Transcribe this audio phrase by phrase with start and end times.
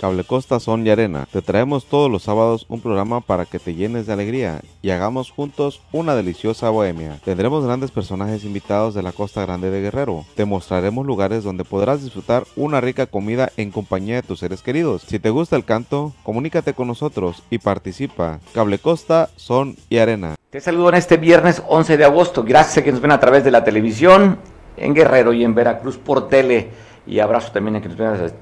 [0.00, 1.28] Cable Costa Son y Arena.
[1.30, 5.30] Te traemos todos los sábados un programa para que te llenes de alegría y hagamos
[5.30, 7.18] juntos una deliciosa bohemia.
[7.22, 10.24] Tendremos grandes personajes invitados de la Costa Grande de Guerrero.
[10.36, 15.02] Te mostraremos lugares donde podrás disfrutar una rica comida en compañía de tus seres queridos.
[15.06, 18.40] Si te gusta el canto, comunícate con nosotros y participa.
[18.54, 20.36] Cable Costa Son y Arena.
[20.48, 22.42] Te saludo en este viernes 11 de agosto.
[22.42, 24.38] Gracias a quienes ven a través de la televisión
[24.78, 26.70] en Guerrero y en Veracruz por tele
[27.06, 28.32] y abrazo también a ven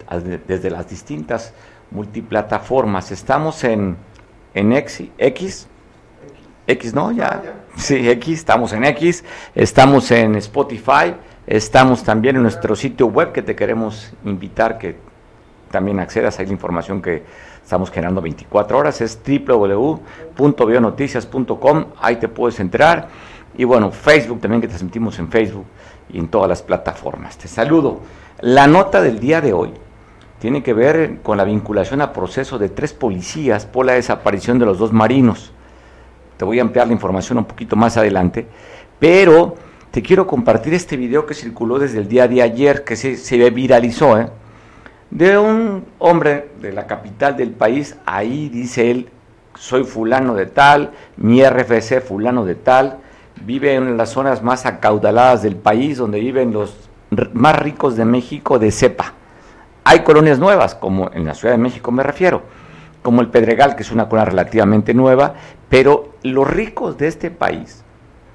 [0.47, 1.53] desde las distintas
[1.91, 3.11] multiplataformas.
[3.11, 3.97] Estamos en,
[4.55, 5.67] en X, X,
[6.67, 7.11] X, ¿no?
[7.13, 7.43] Ya.
[7.77, 9.23] Sí, X, estamos en X,
[9.55, 11.15] estamos en Spotify,
[11.47, 14.97] estamos también en nuestro sitio web que te queremos invitar que
[15.71, 17.23] también accedas a la información que
[17.63, 23.09] estamos generando 24 horas, es www.bionoticias.com, ahí te puedes entrar.
[23.57, 25.65] Y bueno, Facebook también que te transmitimos en Facebook
[26.11, 27.37] y en todas las plataformas.
[27.37, 28.01] Te saludo.
[28.41, 29.73] La nota del día de hoy
[30.39, 34.67] tiene que ver con la vinculación a proceso de tres policías por la desaparición de
[34.67, 35.51] los dos marinos.
[36.37, 38.47] Te voy a ampliar la información un poquito más adelante,
[39.01, 39.57] pero
[39.91, 43.51] te quiero compartir este video que circuló desde el día de ayer, que se, se
[43.51, 44.29] viralizó, ¿eh?
[45.11, 49.09] de un hombre de la capital del país, ahí dice él,
[49.57, 52.99] soy fulano de tal, mi RFC fulano de tal,
[53.45, 58.59] vive en las zonas más acaudaladas del país, donde viven los más ricos de México
[58.59, 59.15] de cepa.
[59.85, 62.43] Hay colonias nuevas, como en la Ciudad de México me refiero,
[63.03, 65.35] como el Pedregal, que es una colonia relativamente nueva,
[65.69, 67.83] pero los ricos de este país,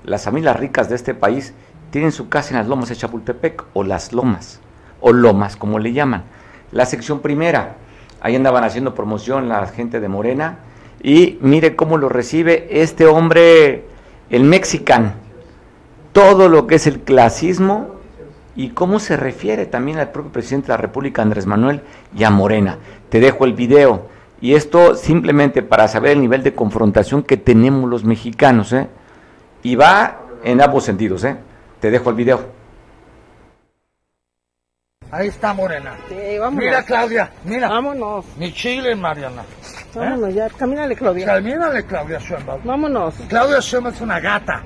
[0.03, 1.53] las familias ricas de este país,
[1.91, 4.59] tienen su casa en las lomas de Chapultepec, o las lomas,
[4.99, 6.23] o lomas, como le llaman.
[6.71, 7.75] La sección primera,
[8.19, 10.57] ahí andaban haciendo promoción la gente de Morena,
[11.03, 13.85] y mire cómo lo recibe este hombre,
[14.29, 15.11] el mexicano.
[16.13, 17.92] Todo lo que es el clasismo
[18.55, 21.81] y cómo se refiere también al propio presidente de la República, Andrés Manuel,
[22.15, 22.77] y a Morena.
[23.09, 24.07] Te dejo el video.
[24.41, 28.73] Y esto simplemente para saber el nivel de confrontación que tenemos los mexicanos.
[28.73, 28.87] ¿eh?
[29.63, 31.23] Y va en ambos sentidos.
[31.23, 31.37] ¿eh?
[31.79, 32.63] Te dejo el video.
[35.09, 35.95] Ahí está Morena.
[36.09, 36.15] Sí.
[36.51, 37.69] Mira Claudia, mira.
[37.69, 38.25] Vámonos.
[38.37, 39.43] Mi chile, Mariana.
[39.93, 40.49] Vámonos ya.
[40.49, 41.25] Camínale, Claudia.
[41.27, 42.61] Camínale, Claudia Sheinbaum.
[42.63, 43.13] Vámonos.
[43.29, 44.63] Claudia Sheinbaum es una gata.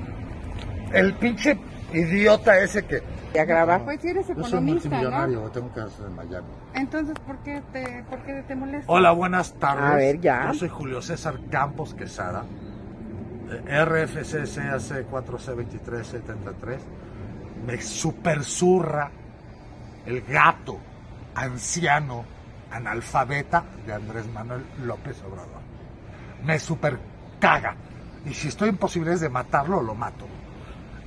[0.90, 1.58] El pinche
[1.92, 3.02] idiota ese que
[3.34, 3.78] ¿Ya graba?
[3.84, 5.50] Pues si eres Yo soy economista, multimillonario, ¿no?
[5.50, 6.46] tengo que hacer en Miami.
[6.74, 8.90] Entonces, ¿por qué te, por qué te molesta?
[8.90, 9.84] Hola, buenas tardes.
[9.84, 10.46] A ver, ya.
[10.48, 12.44] Yo soy Julio César Campos Quesada,
[13.50, 16.78] eh, RFC CAC 4C2373.
[17.66, 19.10] Me supersurra
[20.06, 20.78] el gato
[21.34, 22.24] anciano
[22.70, 25.60] analfabeta de Andrés Manuel López Obrador.
[26.44, 26.98] Me super
[27.40, 27.74] caga.
[28.24, 30.26] Y si estoy en posibilidades de matarlo, lo mato.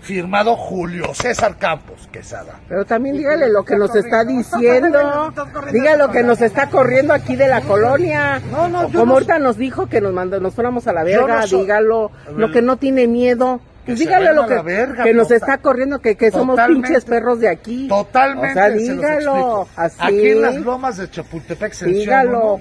[0.02, 2.60] Firmado Julio César Campos Quesada.
[2.68, 5.32] Pero también dígale lo que nos está diciendo.
[5.72, 8.42] Diga lo que nos está corriendo aquí de la colonia.
[8.52, 11.46] No, no, Como no ahorita nos dijo que nos mandó, nos fuéramos a la verga,
[11.48, 12.12] soy- dígalo.
[12.36, 13.62] Lo que no tiene miedo.
[13.86, 17.50] Pues dígale lo que, verga, que nos está corriendo, que, que somos pinches perros de
[17.50, 17.88] aquí.
[17.88, 18.52] Totalmente.
[18.52, 19.68] O sea, dígalo.
[19.76, 19.98] Así.
[20.00, 22.60] Aquí en las lomas de Chapultepec se Dígalo.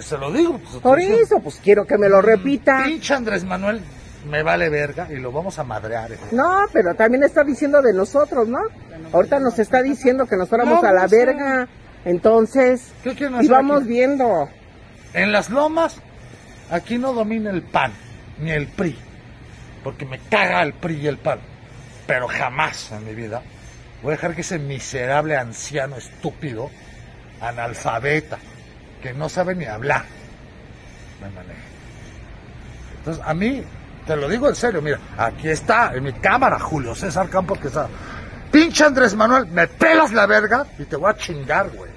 [0.00, 0.58] Se lo digo.
[0.58, 2.82] pues, Por eso, pues quiero que me lo repita.
[2.84, 3.80] Pinche Andrés Manuel
[4.28, 6.12] me vale verga y lo vamos a madrear.
[6.12, 6.18] eh.
[6.32, 8.58] No, pero también está diciendo de nosotros, ¿no?
[9.12, 11.68] Ahorita nos está diciendo que nos fuéramos No, a la verga.
[12.04, 13.88] Entonces, ¿Qué quieren y hacer vamos aquí?
[13.88, 14.48] viendo.
[15.12, 16.00] En las lomas,
[16.70, 17.92] aquí no domina el PAN,
[18.40, 18.98] ni el PRI.
[19.82, 21.38] Porque me caga el PRI y el PAN.
[22.06, 23.42] Pero jamás en mi vida
[24.02, 26.70] voy a dejar que ese miserable anciano estúpido,
[27.40, 28.38] analfabeta,
[29.02, 30.04] que no sabe ni hablar,
[31.22, 31.60] me maneje.
[32.98, 33.62] Entonces, a mí,
[34.06, 37.68] te lo digo en serio, mira, aquí está, en mi cámara, Julio César Campos que
[37.68, 37.88] está.
[38.50, 41.90] Pinche Andrés Manuel, me pelas la verga y te voy a chingar, güey.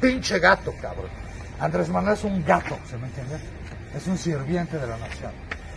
[0.00, 1.08] Pinche gato, cabrón.
[1.60, 3.38] Andrés Manuel es un gato, ¿se me entiende?
[3.96, 5.32] Es un sirviente de la nación.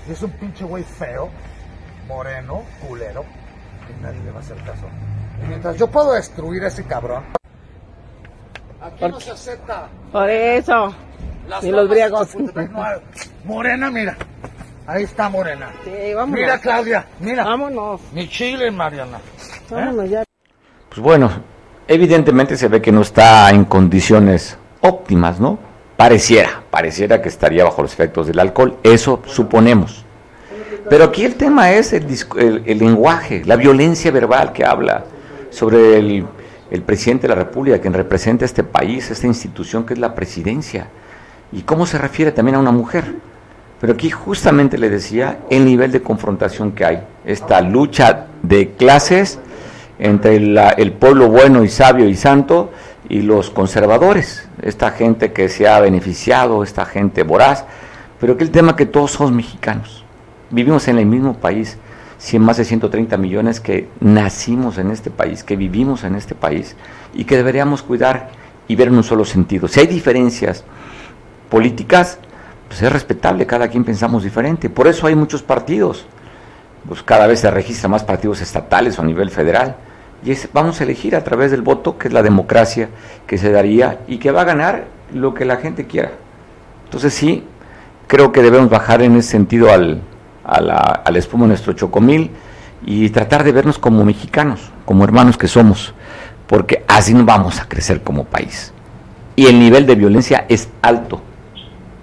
[0.08, 1.30] Y es un pinche güey feo,
[2.08, 3.24] moreno, culero,
[3.90, 4.88] y nadie le va a hacer caso.
[5.44, 7.24] Y mientras yo puedo destruir a ese cabrón,
[8.82, 9.88] aquí no se acepta.
[10.12, 10.96] Por eso.
[11.48, 13.00] Las Ni los no hay.
[13.44, 14.18] Morena, mira.
[14.92, 15.70] Ahí está Morena.
[15.86, 16.40] Sí, vámonos.
[16.42, 17.46] Mira, Claudia, mira.
[17.46, 18.02] Vámonos.
[18.14, 19.20] Mi chile, Mariana.
[19.70, 20.24] Vámonos ya.
[20.90, 21.32] Pues bueno,
[21.88, 25.58] evidentemente se ve que no está en condiciones óptimas, ¿no?
[25.96, 30.04] Pareciera, pareciera que estaría bajo los efectos del alcohol, eso suponemos.
[30.90, 35.06] Pero aquí el tema es el- el lenguaje, la violencia verbal que habla
[35.52, 36.26] sobre el,
[36.70, 40.88] el presidente de la República, quien representa este país, esta institución que es la presidencia,
[41.54, 43.06] y cómo se refiere también a una mujer.
[43.82, 49.40] Pero aquí justamente le decía el nivel de confrontación que hay, esta lucha de clases
[49.98, 52.72] entre la- el pueblo bueno y sabio y santo
[53.10, 57.66] y los conservadores, esta gente que se ha beneficiado, esta gente voraz,
[58.20, 60.06] pero que el tema que todos somos mexicanos,
[60.52, 61.78] vivimos en el mismo país,
[62.40, 66.76] más de 130 millones que nacimos en este país, que vivimos en este país
[67.16, 68.30] y que deberíamos cuidar
[68.68, 69.68] y ver en un solo sentido.
[69.68, 70.64] Si hay diferencias
[71.50, 72.20] políticas,
[72.72, 74.70] pues es respetable, cada quien pensamos diferente.
[74.70, 76.06] Por eso hay muchos partidos.
[76.88, 79.76] Pues cada vez se registran más partidos estatales o a nivel federal.
[80.24, 82.88] Y vamos a elegir a través del voto, que es la democracia
[83.28, 86.12] que se daría y que va a ganar lo que la gente quiera.
[86.86, 87.44] Entonces sí,
[88.08, 90.02] creo que debemos bajar en ese sentido al,
[90.46, 92.32] a la, al espuma nuestro chocomil
[92.86, 95.94] y tratar de vernos como mexicanos, como hermanos que somos,
[96.48, 98.72] porque así no vamos a crecer como país.
[99.36, 101.22] Y el nivel de violencia es alto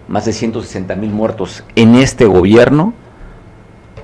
[0.08, 2.94] más de 160 mil muertos en este gobierno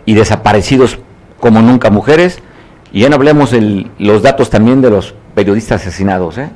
[0.06, 0.98] y desaparecidos
[1.40, 2.38] como nunca mujeres.
[2.92, 6.38] Y ya no hablemos de los datos también de los periodistas asesinados.
[6.38, 6.50] ¿eh?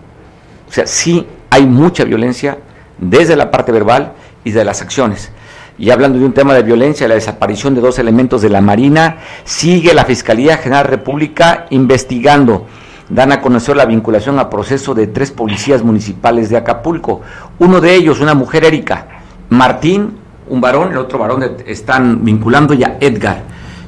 [0.69, 2.59] O sea, sí hay mucha violencia
[2.99, 4.13] desde la parte verbal
[4.45, 5.33] y de las acciones.
[5.79, 9.19] Y hablando de un tema de violencia, la desaparición de dos elementos de la Marina,
[9.45, 12.67] sigue la Fiscalía General República investigando.
[13.09, 17.23] Dan a conocer la vinculación a proceso de tres policías municipales de Acapulco.
[17.59, 19.18] Uno de ellos, una mujer Erika,
[19.51, 20.13] Martín,
[20.49, 23.43] un varón, el otro varón están vinculando ya Edgar.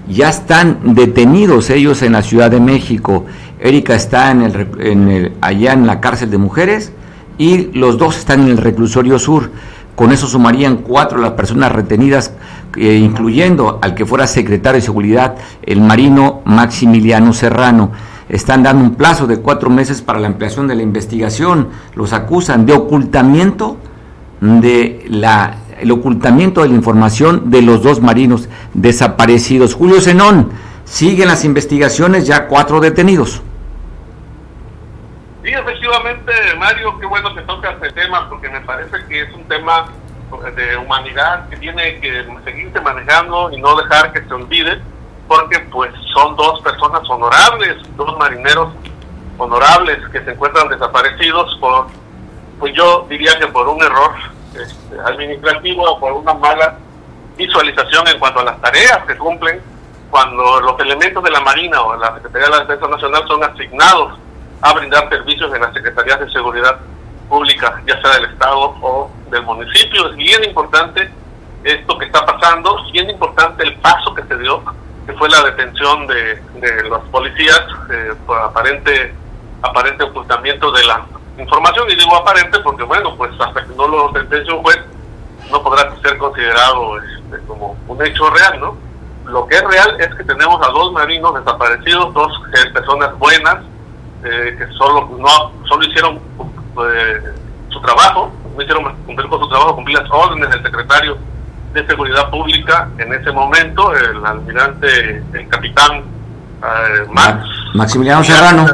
[0.08, 3.26] Ya están detenidos ellos en la Ciudad de México.
[3.60, 6.92] Erika está en el, allá en la cárcel de mujeres
[7.38, 9.50] y los dos están en el reclusorio sur.
[9.94, 12.32] Con eso sumarían cuatro las personas retenidas,
[12.76, 17.92] incluyendo al que fuera secretario de Seguridad, el marino Maximiliano Serrano.
[18.28, 21.68] Están dando un plazo de cuatro meses para la ampliación de la investigación.
[21.94, 23.76] Los acusan de ocultamiento
[24.40, 29.74] de la, el ocultamiento de la información de los dos marinos desaparecidos.
[29.74, 30.50] Julio Zenón,
[30.84, 33.42] siguen las investigaciones, ya cuatro detenidos.
[35.42, 39.44] Sí, efectivamente, Mario, qué bueno que toca este tema, porque me parece que es un
[39.44, 39.86] tema
[40.54, 44.80] de humanidad que tiene que seguirse manejando y no dejar que se olvide,
[45.26, 48.68] porque pues son dos personas honorables, dos marineros
[49.38, 51.86] honorables que se encuentran desaparecidos por
[52.60, 54.12] pues yo diría que por un error
[54.54, 56.76] este, administrativo o por una mala
[57.36, 59.60] visualización en cuanto a las tareas que cumplen
[60.10, 64.18] cuando los elementos de la Marina o la Secretaría de la Defensa Nacional son asignados
[64.60, 66.78] a brindar servicios en las Secretarías de Seguridad
[67.28, 70.10] Pública, ya sea del Estado o del municipio.
[70.10, 71.10] Es bien importante
[71.64, 74.62] esto que está pasando, es bien importante el paso que se dio,
[75.06, 79.14] que fue la detención de, de los policías eh, por aparente,
[79.62, 81.06] aparente ocultamiento de la
[81.40, 84.78] información, y digo aparente porque, bueno, pues hasta que no lo sentencie un juez,
[85.50, 88.76] no podrá ser considerado este, como un hecho real, ¿no?
[89.26, 93.58] Lo que es real es que tenemos a dos marinos desaparecidos, dos eh, personas buenas,
[94.24, 97.22] eh, que solo no solo hicieron eh,
[97.68, 101.16] su trabajo, no hicieron cumplir con su trabajo, cumplir las órdenes del secretario
[101.72, 106.02] de Seguridad Pública en ese momento, el almirante, el capitán
[107.12, 108.66] Max, Maximiliano Serrano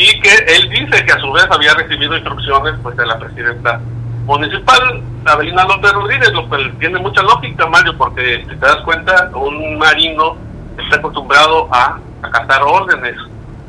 [0.00, 3.80] y que él dice que a su vez había recibido instrucciones pues de la presidenta
[4.26, 9.28] municipal, Abelina López Rodríguez, lo cual tiene mucha lógica, Mario, porque si te das cuenta,
[9.34, 10.36] un marino
[10.78, 13.16] está acostumbrado a acatar órdenes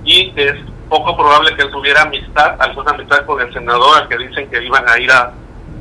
[0.06, 0.54] y es
[0.88, 4.64] poco probable que él tuviera amistad, alguna amistad con el senador al que dicen que
[4.64, 5.34] iban a ir a,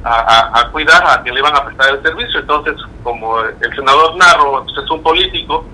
[0.02, 2.40] a, cuidar, a quien le iban a prestar el servicio.
[2.40, 5.67] Entonces, como el senador Narro pues, es un político,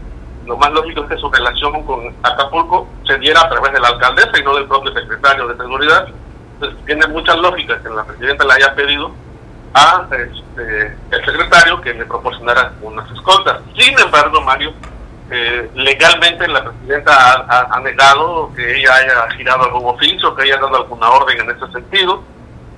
[0.47, 3.89] lo más lógico es que su relación con Acapulco se diera a través de la
[3.89, 6.09] alcaldesa y no del propio secretario de Seguridad.
[6.55, 9.11] Entonces tiene mucha lógica que la presidenta le haya pedido
[9.75, 13.61] a este, el secretario que le proporcionara unas escoltas.
[13.77, 14.73] Sin embargo, Mario,
[15.31, 20.77] eh, legalmente la presidenta ha, negado que ella haya girado algún oficio, que haya dado
[20.77, 22.23] alguna orden en ese sentido.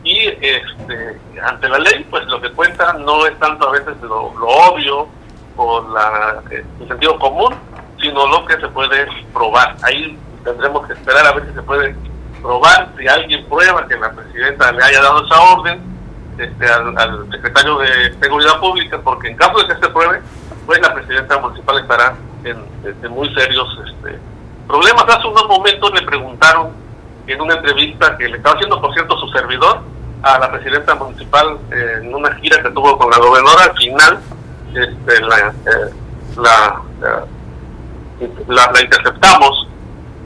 [0.05, 4.33] Y este, ante la ley, pues lo que cuenta no es tanto a veces lo,
[4.39, 5.09] lo obvio,
[5.57, 7.55] por la, eh, el sentido común,
[8.01, 9.77] sino lo que se puede probar.
[9.83, 11.97] Ahí tendremos que esperar a ver si se puede
[12.41, 15.81] probar, si alguien prueba que la presidenta le haya dado esa orden
[16.39, 20.21] este, al, secretario de Seguridad Pública, porque en caso de que se pruebe,
[20.67, 24.19] pues la presidenta municipal estará en, muy serios este,
[24.67, 25.05] problemas.
[25.09, 26.73] Hace unos momentos le preguntaron
[27.27, 29.81] en una entrevista que le estaba haciendo, por cierto, su servidor,
[30.23, 34.19] a la presidenta municipal eh, en una gira que tuvo con la gobernadora al final
[34.77, 35.91] este, la, eh,
[36.37, 36.83] la,
[38.49, 39.69] la, interceptamos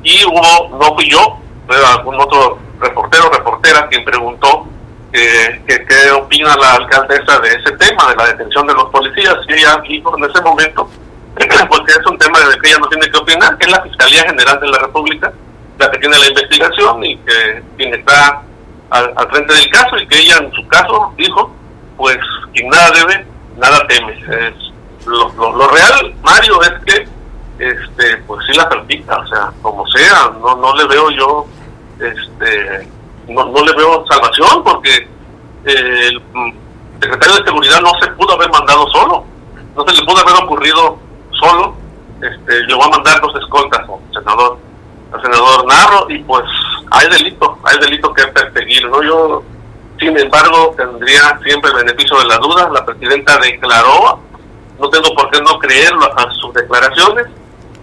[0.03, 4.67] y hubo, no fui yo, fue algún otro reportero reportera quien preguntó
[5.13, 9.55] que, qué opina la alcaldesa de ese tema, de la detención de los policías, y
[9.55, 10.89] ella dijo en ese momento,
[11.69, 14.23] porque es un tema de que ella no tiene que opinar, que es la Fiscalía
[14.23, 15.33] General de la República
[15.81, 18.43] la que tiene la investigación y que quien está
[18.91, 21.55] al, al frente del caso y que ella en su caso dijo,
[21.97, 22.19] pues
[22.53, 23.27] quien nada debe,
[23.61, 24.13] nada teme.
[24.13, 27.09] Es, lo, real, Mario, es que
[27.59, 31.47] este pues sí la practica, o sea, como sea, no, no le veo yo,
[31.99, 32.89] este
[33.29, 35.09] no, no le veo salvación porque
[35.65, 36.23] eh, el
[37.01, 39.25] secretario de seguridad no se pudo haber mandado solo,
[39.77, 40.99] no se le pudo haber ocurrido
[41.33, 41.75] solo,
[42.23, 44.59] este, le voy a mandar dos escoltas al senador,
[45.13, 46.45] al senador Narro y pues
[46.91, 49.03] hay delito, hay delito que perseguir, ¿no?
[49.03, 49.43] Yo,
[50.01, 54.19] sin embargo, tendría siempre el beneficio de la duda, la presidenta declaró,
[54.81, 57.27] no tengo por qué no creerlo a sus declaraciones,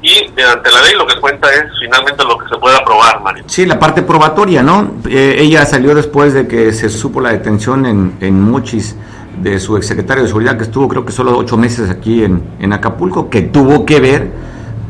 [0.01, 3.43] y ante la ley lo que cuenta es finalmente lo que se puede aprobar, Mario.
[3.47, 4.95] Sí, la parte probatoria, ¿no?
[5.09, 8.95] Eh, ella salió después de que se supo la detención en, en Mochis
[9.41, 12.73] de su exsecretario de Seguridad, que estuvo creo que solo ocho meses aquí en, en
[12.73, 14.31] Acapulco, que tuvo que ver,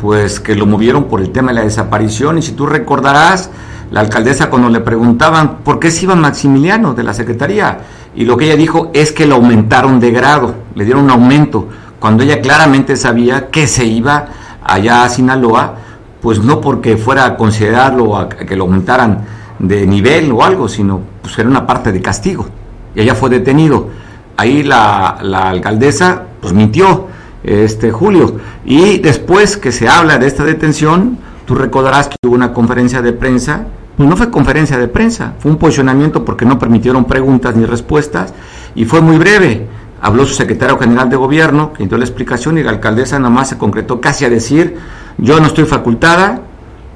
[0.01, 2.37] pues que lo movieron por el tema de la desaparición.
[2.37, 3.49] Y si tú recordarás,
[3.91, 7.79] la alcaldesa cuando le preguntaban por qué se iba Maximiliano de la Secretaría,
[8.15, 11.67] y lo que ella dijo es que lo aumentaron de grado, le dieron un aumento,
[11.99, 14.27] cuando ella claramente sabía que se iba
[14.63, 15.75] allá a Sinaloa,
[16.21, 19.25] pues no porque fuera a considerarlo a que lo aumentaran
[19.59, 22.47] de nivel o algo, sino pues era una parte de castigo.
[22.95, 23.89] Y allá fue detenido.
[24.35, 27.07] Ahí la, la alcaldesa pues mintió,
[27.43, 28.37] este Julio.
[28.65, 33.13] Y después que se habla de esta detención, tú recordarás que hubo una conferencia de
[33.13, 33.67] prensa,
[33.97, 38.33] pues no fue conferencia de prensa, fue un posicionamiento porque no permitieron preguntas ni respuestas
[38.75, 39.67] y fue muy breve
[40.01, 43.49] habló su secretario general de gobierno, que dio la explicación y la alcaldesa nada más
[43.49, 44.77] se concretó casi a decir,
[45.17, 46.41] yo no estoy facultada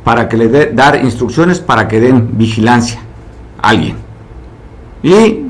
[0.03, 3.01] para que le dé dar instrucciones para que den vigilancia
[3.61, 3.97] a alguien.
[5.03, 5.45] Y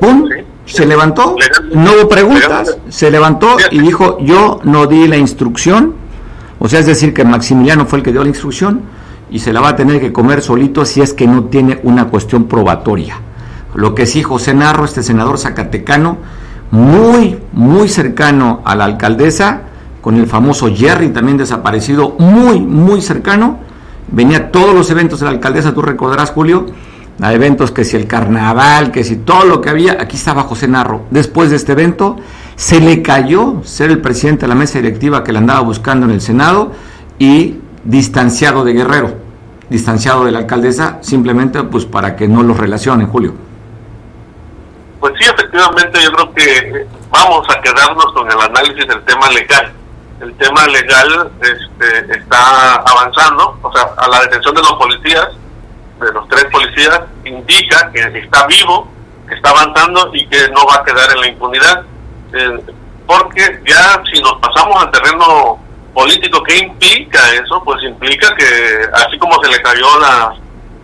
[0.00, 0.28] ¡pum!
[0.64, 1.36] se levantó,
[1.74, 5.94] no hubo preguntas, se levantó y dijo, yo no di la instrucción,
[6.58, 8.82] o sea, es decir, que Maximiliano fue el que dio la instrucción
[9.30, 12.06] y se la va a tener que comer solito si es que no tiene una
[12.06, 13.18] cuestión probatoria.
[13.74, 16.18] Lo que sí José Narro, este senador zacatecano,
[16.70, 19.62] muy, muy cercano a la alcaldesa,
[20.00, 23.58] con el famoso Jerry también desaparecido, muy, muy cercano.
[24.08, 26.66] Venía a todos los eventos de la alcaldesa, tú recordarás, Julio,
[27.20, 30.68] a eventos que si el carnaval, que si todo lo que había, aquí estaba José
[30.68, 31.02] Narro.
[31.10, 32.16] Después de este evento,
[32.54, 36.12] se le cayó ser el presidente de la mesa directiva que le andaba buscando en
[36.12, 36.72] el Senado
[37.18, 37.56] y
[37.86, 39.14] distanciado de Guerrero,
[39.70, 43.34] distanciado de la alcaldesa, simplemente pues para que no los relacionen, Julio.
[45.00, 49.72] Pues sí, efectivamente, yo creo que vamos a quedarnos con el análisis del tema legal.
[50.20, 55.28] El tema legal este, está avanzando, o sea, a la detención de los policías,
[56.00, 58.88] de los tres policías, indica que está vivo,
[59.28, 61.82] que está avanzando y que no va a quedar en la impunidad.
[62.32, 62.60] Eh,
[63.06, 65.60] porque ya si nos pasamos al terreno
[65.96, 67.60] político, ¿qué implica eso?
[67.64, 68.44] Pues implica que
[68.92, 70.36] así como se le cayó la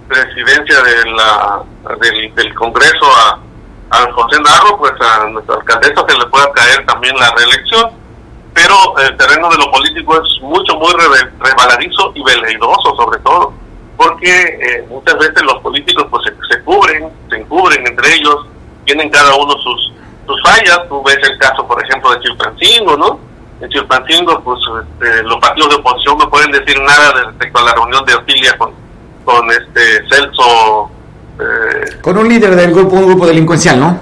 [0.09, 1.62] presidencia de la,
[2.00, 3.38] del, del Congreso a
[3.92, 7.90] a José Narro, pues a nuestra alcaldesa se le pueda caer también la reelección,
[8.54, 10.92] pero el terreno de lo político es mucho, muy
[11.38, 13.52] rebaladizo y veleidoso sobre todo,
[13.99, 18.47] porque eh, muchas veces los políticos pues se, cubren, se encubren entre ellos,
[18.87, 19.92] tienen cada uno sus,
[20.26, 23.21] sus fallas, tú ves el caso por ejemplo de Chilpancingo, ¿no?
[23.62, 27.75] En Chilpancingo pues este, los partidos de oposición no pueden decir nada respecto a la
[27.75, 28.73] reunión de Otilia con,
[29.25, 30.90] con este Celso
[31.38, 34.00] eh, con un líder del grupo, un grupo delincuencial, ¿no?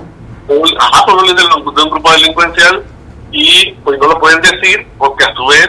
[0.79, 2.83] ajá, con un líder de un grupo delincuencial
[3.31, 5.69] y pues no lo pueden decir porque a su vez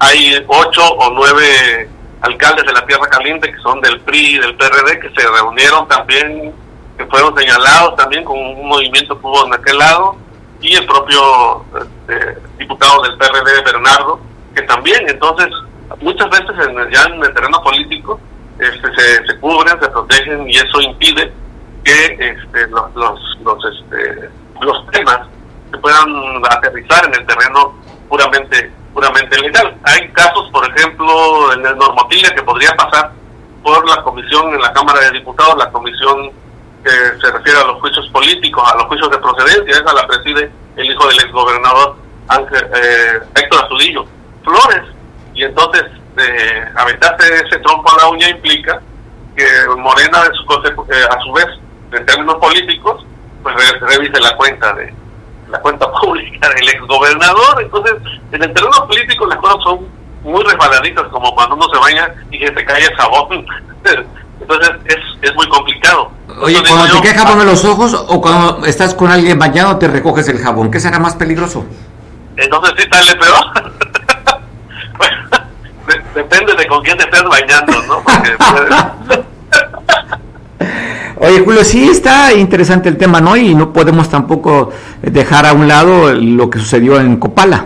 [0.00, 1.88] hay ocho o nueve
[2.22, 5.86] alcaldes de la Tierra Caliente que son del PRI y del PRD que se reunieron
[5.86, 6.52] también,
[6.96, 10.16] que fueron señalados también con un movimiento que hubo en aquel lado
[10.60, 14.20] y el propio este, diputado del PRD, Bernardo,
[14.54, 15.48] que también, entonces,
[16.00, 18.20] muchas veces en, ya en el terreno político
[18.58, 18.88] este,
[19.26, 21.32] se, cubren, se protegen y eso impide
[21.84, 25.20] que este, los, los, este, los temas
[25.70, 27.74] se puedan aterrizar en el terreno
[28.08, 29.76] puramente puramente legal.
[29.84, 33.12] Hay casos, por ejemplo, en el Normotilia que podría pasar
[33.62, 36.32] por la comisión en la Cámara de Diputados, la comisión
[36.84, 40.50] que se refiere a los juicios políticos, a los juicios de procedencia, esa la preside
[40.76, 41.96] el hijo del exgobernador
[42.28, 44.04] Ángel, eh, Héctor Azudillo
[44.44, 44.82] Flores.
[45.34, 48.80] Y entonces de aventarse ese trompo a la uña implica
[49.36, 49.44] que
[49.76, 51.46] Morena eh, a su vez
[51.92, 53.06] en términos políticos
[53.42, 54.92] pues revise la cuenta de
[55.48, 57.62] la cuenta pública del exgobernador.
[57.62, 57.94] Entonces
[58.32, 59.88] en el terreno político las cosas son
[60.22, 63.46] muy resbaladitas como cuando uno se baña y se cae el jabón.
[64.40, 68.64] Entonces es, es muy complicado Oye, cuando te cae jabón en los ojos o cuando
[68.66, 71.64] estás con alguien bañado te recoges el jabón, ¿qué será más peligroso?
[72.36, 73.44] Entonces sí, sale peor.
[76.14, 78.02] depende de con quién te estés bañando, ¿no?
[78.02, 78.36] Porque,
[81.20, 83.36] Oye, Julio, sí está interesante el tema, ¿no?
[83.36, 84.70] Y no podemos tampoco
[85.02, 87.64] dejar a un lado lo que sucedió en Copala,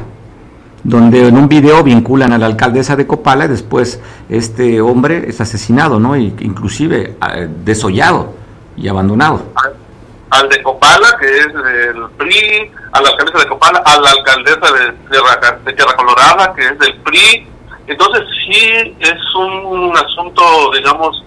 [0.83, 4.01] donde en un video vinculan a la alcaldesa de Copala y después
[4.31, 6.17] este hombre es asesinado, ¿no?
[6.17, 8.42] Y inclusive eh, desollado
[8.77, 9.43] y abandonado.
[10.31, 14.73] al de Copala, que es del PRI, a la alcaldesa de Copala, a la alcaldesa
[14.73, 17.47] de Tierra, Colorada, que es del PRI.
[17.87, 21.23] Entonces sí es un asunto, digamos,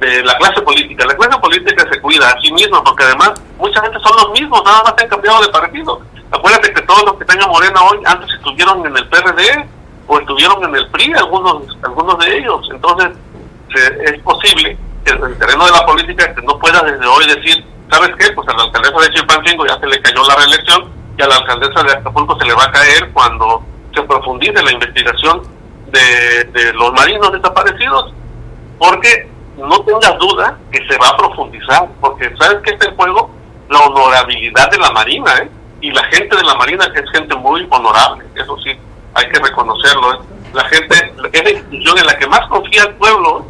[0.00, 1.06] de la clase política.
[1.06, 4.62] La clase política se cuida a sí misma, porque además mucha gente son los mismos,
[4.64, 6.00] nada más se han cambiado de partido.
[6.32, 9.68] Acuérdate que todos los que tengan Morena hoy antes estuvieron en el PRD
[10.06, 12.68] o estuvieron en el PRI, algunos algunos de ellos.
[12.72, 13.10] Entonces
[13.74, 14.76] es posible
[15.06, 18.32] en el terreno de la política que no pueda desde hoy decir, ¿sabes qué?
[18.32, 21.36] Pues a la alcaldesa de Chilpancingo ya se le cayó la reelección y a la
[21.36, 23.62] alcaldesa de Acapulco se le va a caer cuando
[23.94, 25.42] se profundice la investigación
[25.86, 28.12] de, de los marinos desaparecidos.
[28.78, 33.30] Porque no tengas duda que se va a profundizar, porque sabes que está en juego
[33.68, 35.50] la honorabilidad de la Marina, ¿eh?
[35.80, 38.70] y la gente de la Marina es gente muy honorable, eso sí,
[39.14, 40.14] hay que reconocerlo.
[40.14, 40.18] ¿eh?
[40.52, 43.46] La gente, es la institución en la que más confía el pueblo.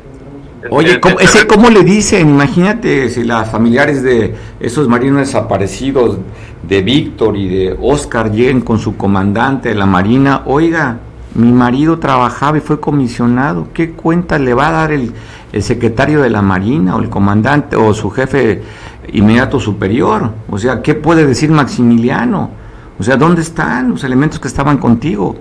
[0.68, 2.28] Oye, ¿cómo, ese, ¿cómo le dicen?
[2.28, 6.18] Imagínate si las familiares de esos marinos desaparecidos,
[6.62, 10.98] de Víctor y de Oscar, lleguen con su comandante de la Marina, oiga,
[11.34, 15.12] mi marido trabajaba y fue comisionado, ¿qué cuenta le va a dar el,
[15.52, 18.62] el secretario de la Marina o el comandante o su jefe
[19.12, 20.30] inmediato superior.
[20.48, 22.50] O sea, ¿qué puede decir Maximiliano?
[22.98, 25.36] O sea, ¿dónde están los elementos que estaban contigo?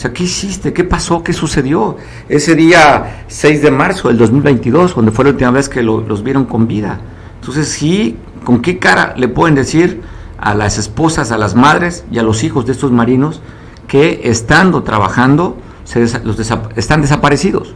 [0.00, 0.72] O sea, ¿qué hiciste?
[0.72, 1.22] ¿Qué pasó?
[1.22, 1.98] ¿Qué sucedió?
[2.26, 6.46] Ese día 6 de marzo del 2022, cuando fue la última vez que los vieron
[6.46, 6.98] con vida.
[7.38, 10.00] Entonces, sí, ¿con qué cara le pueden decir
[10.38, 13.42] a las esposas, a las madres y a los hijos de estos marinos
[13.88, 16.40] que estando trabajando se los
[16.76, 17.74] están desaparecidos?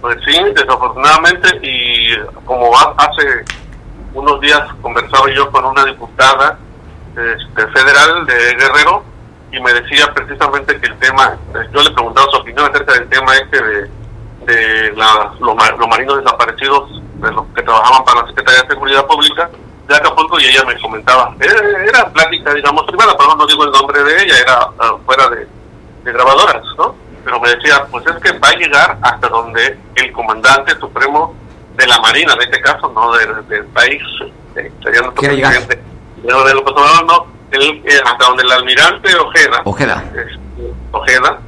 [0.00, 3.44] Pues sí, desafortunadamente, y como hace
[4.14, 6.58] unos días conversaba yo con una diputada
[7.10, 9.13] este, federal de Guerrero
[9.54, 11.36] y me decía precisamente que el tema,
[11.72, 13.90] yo le preguntaba su opinión acerca del tema este de,
[14.46, 19.50] de los, marinos desaparecidos, de los que trabajaban para la Secretaría de Seguridad Pública
[19.86, 24.02] de Acapulco y ella me comentaba, era, plática, digamos, privada, pero no digo el nombre
[24.02, 25.46] de ella, era ah, fuera de,
[26.04, 26.94] de grabadoras, ¿no?
[27.24, 31.34] pero me decía, pues es que va a llegar hasta donde el comandante supremo
[31.76, 34.02] de la Marina, en este caso, no del, país,
[34.56, 35.80] eh, sería nuestro presidente,
[36.22, 40.04] pero de lo no, el, eh, hasta donde el almirante Ojeda, Ojeda,
[40.92, 41.38] Ojeda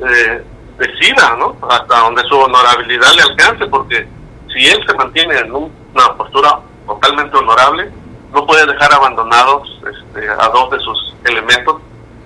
[0.00, 0.44] eh,
[0.78, 1.56] decida, ¿no?
[1.68, 4.06] Hasta donde su honorabilidad le alcance, porque
[4.52, 7.90] si él se mantiene en una postura totalmente honorable,
[8.32, 11.76] no puede dejar abandonados este, a dos de sus elementos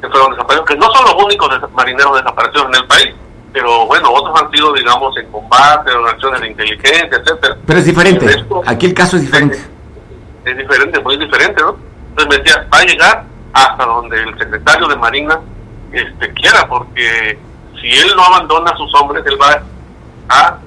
[0.00, 3.14] que fueron desaparecidos, que no son los únicos marineros desaparecidos en el país,
[3.52, 7.56] pero bueno, otros han sido, digamos, en combate, en acciones de inteligencia, etcétera.
[7.66, 9.58] Pero es diferente, aquí el caso es diferente.
[10.44, 11.76] Es, diferente, muy diferente, ¿no?
[12.16, 15.38] Entonces me decía, va a llegar hasta donde el secretario de Marina
[15.92, 17.38] este, quiera, porque
[17.78, 19.62] si él no abandona a sus hombres, él va
[20.30, 20.58] a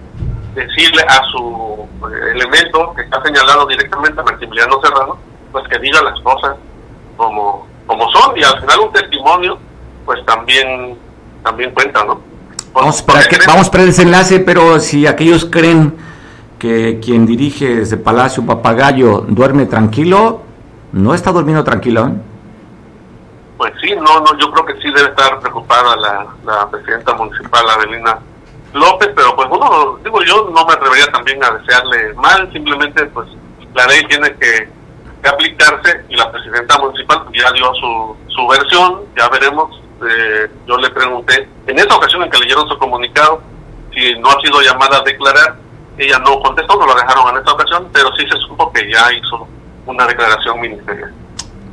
[0.53, 5.17] decirle a su eh, elemento que está señalado directamente a Maximiliano Serrano,
[5.51, 6.55] pues que diga las cosas
[7.17, 9.57] como como son y al final un testimonio
[10.05, 10.97] pues también
[11.43, 12.21] también cuenta, ¿no?
[12.73, 15.97] vamos para que, vamos para el desenlace, pero si aquellos creen
[16.59, 20.43] que quien dirige desde Palacio Papagayo duerme tranquilo,
[20.91, 22.12] no está durmiendo tranquilo.
[23.58, 27.69] Pues sí, no, no, yo creo que sí debe estar preocupada la, la presidenta municipal,
[27.69, 28.19] Adelina
[28.73, 33.28] López, pero pues uno, digo yo, no me atrevería también a desearle mal, simplemente pues
[33.73, 34.69] la ley tiene que
[35.21, 39.82] que aplicarse y la presidenta municipal ya dio su, su versión, ya veremos.
[40.02, 43.41] Eh, yo le pregunté, en esa ocasión en que leyeron su comunicado,
[43.93, 45.58] si no ha sido llamada a declarar,
[45.97, 49.12] ella no contestó, no la dejaron en esta ocasión, pero sí se supo que ya
[49.12, 49.47] hizo
[49.89, 51.12] una declaración ministerial.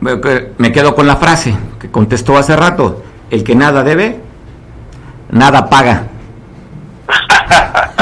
[0.01, 4.19] Me quedo con la frase que contestó hace rato, el que nada debe,
[5.31, 6.09] nada paga.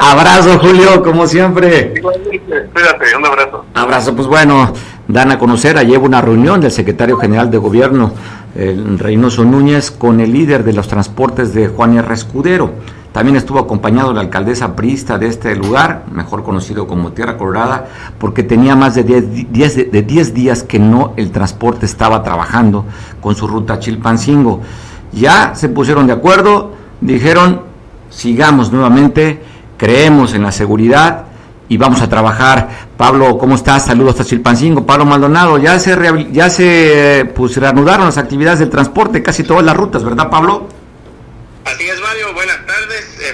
[0.00, 1.94] abrazo, Julio, como siempre.
[1.94, 3.64] Espérate, un abrazo.
[3.74, 4.72] Abrazo, pues bueno,
[5.06, 8.12] dan a conocer, ayer una reunión del secretario general de gobierno,
[8.54, 12.14] el Reynoso Núñez, con el líder de los transportes de Juan R.
[12.14, 12.72] Escudero.
[13.12, 18.42] También estuvo acompañado la alcaldesa priista de este lugar, mejor conocido como Tierra Colorada, porque
[18.42, 22.84] tenía más de 10 de días que no el transporte estaba trabajando
[23.20, 24.60] con su ruta Chilpancingo.
[25.12, 27.68] Ya se pusieron de acuerdo, dijeron
[28.10, 29.42] sigamos nuevamente,
[29.76, 31.24] creemos en la seguridad
[31.68, 32.68] y vamos a trabajar.
[32.96, 33.86] Pablo, ¿cómo estás?
[33.86, 34.86] Saludos hasta Chilpancingo.
[34.86, 35.96] Pablo Maldonado, ya se,
[36.32, 40.66] ya se pues, reanudaron las actividades del transporte, casi todas las rutas, ¿verdad, Pablo?
[41.64, 42.17] Así es, Mario.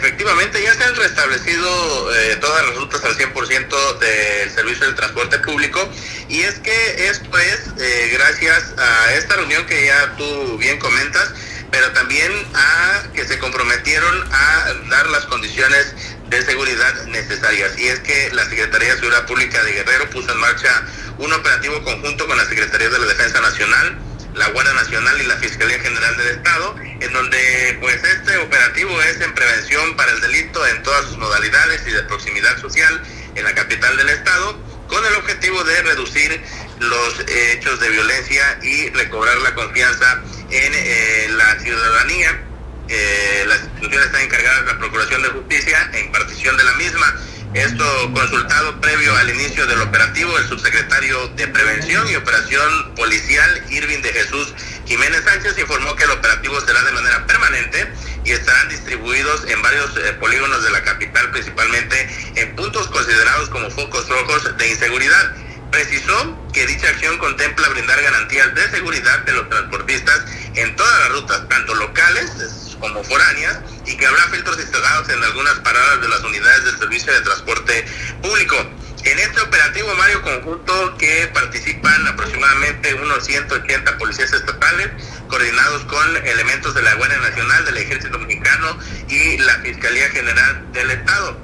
[0.04, 5.38] Efectivamente ya se han restablecido eh, todas las rutas al 100% del servicio del transporte
[5.38, 5.88] público
[6.28, 11.32] y es que esto es eh, gracias a esta reunión que ya tú bien comentas,
[11.70, 15.94] pero también a que se comprometieron a dar las condiciones
[16.28, 17.72] de seguridad necesarias.
[17.78, 20.82] Y es que la Secretaría de Seguridad Pública de Guerrero puso en marcha
[21.16, 23.98] un operativo conjunto con la Secretaría de la Defensa Nacional,
[24.34, 29.20] la Guardia Nacional y la Fiscalía General del Estado, en donde pues este operativo es
[29.20, 33.00] en prevención para el delito en todas sus modalidades y de proximidad social
[33.34, 36.42] en la capital del Estado, con el objetivo de reducir
[36.80, 40.20] los hechos de violencia y recobrar la confianza
[40.50, 42.40] en eh, la ciudadanía.
[42.88, 47.14] Eh, las instituciones están encargadas de la Procuración de Justicia e impartición de la misma
[47.54, 54.02] esto consultado previo al inicio del operativo, el subsecretario de Prevención y Operación Policial, Irving
[54.02, 54.52] de Jesús
[54.86, 57.92] Jiménez Sánchez, informó que el operativo será de manera permanente
[58.24, 63.70] y estarán distribuidos en varios eh, polígonos de la capital, principalmente en puntos considerados como
[63.70, 65.36] focos rojos de inseguridad.
[65.70, 70.24] Precisó que dicha acción contempla brindar garantías de seguridad de los transportistas
[70.56, 75.54] en todas las rutas, tanto locales como foráneas, y que habrá filtros instalados en algunas
[75.60, 77.86] paradas de las unidades del servicio de transporte
[78.20, 78.56] público.
[79.04, 84.90] En este operativo Mario Conjunto que participan aproximadamente unos 180 policías estatales
[85.28, 90.90] coordinados con elementos de la Guardia Nacional, del Ejército Mexicano y la Fiscalía General del
[90.90, 91.38] Estado.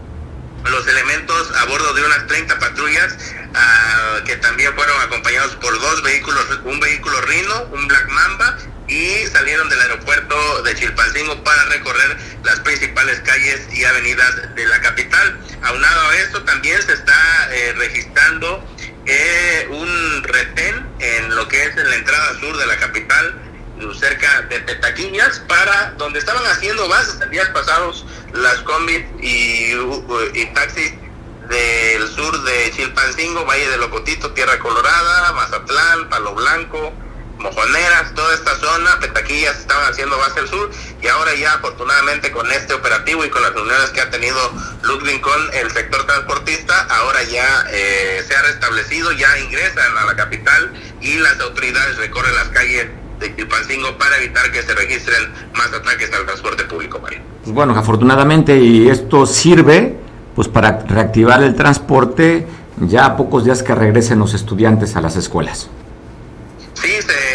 [0.65, 6.03] Los elementos a bordo de unas 30 patrullas uh, que también fueron acompañados por dos
[6.03, 8.59] vehículos, un vehículo Rino, un Black Mamba
[8.91, 14.81] y salieron del aeropuerto de Chilpancingo para recorrer las principales calles y avenidas de la
[14.81, 15.39] capital.
[15.63, 18.65] Aunado a esto, también se está eh, registrando
[19.07, 23.41] eh, un retén en lo que es en la entrada sur de la capital,
[23.99, 29.73] cerca de Petaquiñas, para donde estaban haciendo bases en días pasados las combis y,
[30.35, 30.93] y taxis
[31.49, 36.93] del sur de Chilpancingo, Valle de Locotito, Tierra Colorada, Mazatlán, Palo Blanco,
[37.41, 40.71] Mojoneras, toda esta zona, Petaquillas estaban haciendo base al sur
[41.03, 44.37] y ahora ya afortunadamente con este operativo y con las reuniones que ha tenido
[44.83, 50.17] Ludwig con el sector transportista, ahora ya eh, se ha restablecido, ya ingresan a la
[50.17, 52.89] capital y las autoridades recorren las calles
[53.21, 57.21] de Chilpancingo para evitar que se registren más ataques al transporte público, Mario.
[57.43, 59.97] Pues bueno, afortunadamente y esto sirve
[60.35, 62.47] pues para reactivar el transporte
[62.81, 65.69] ya a pocos días que regresen los estudiantes a las escuelas.
[66.75, 67.30] Sí, se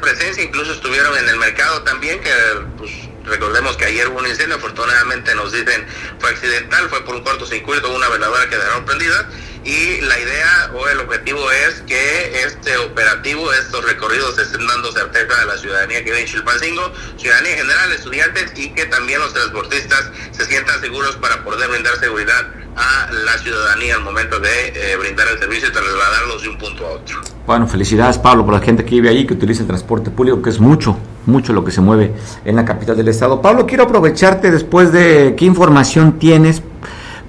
[0.00, 2.30] presencia, incluso estuvieron en el mercado también, que
[2.76, 2.90] pues
[3.24, 5.86] recordemos que ayer hubo un incendio, afortunadamente nos dicen
[6.18, 9.28] fue accidental, fue por un cortocircuito, una veladora que dejaron prendida
[9.64, 15.40] y la idea o el objetivo es que este operativo, estos recorridos estén dando certeza
[15.40, 19.32] a la ciudadanía que vive en Chilpancingo, ciudadanía en general, estudiantes y que también los
[19.32, 22.46] transportistas se sientan seguros para poder brindar seguridad
[22.76, 26.86] a la ciudadanía al momento de eh, brindar el servicio y trasladarlos de un punto
[26.86, 27.20] a otro.
[27.46, 30.50] Bueno, felicidades Pablo por la gente que vive ahí, que utiliza el transporte público, que
[30.50, 32.12] es mucho, mucho lo que se mueve
[32.44, 33.40] en la capital del estado.
[33.40, 36.62] Pablo, quiero aprovecharte después de qué información tienes,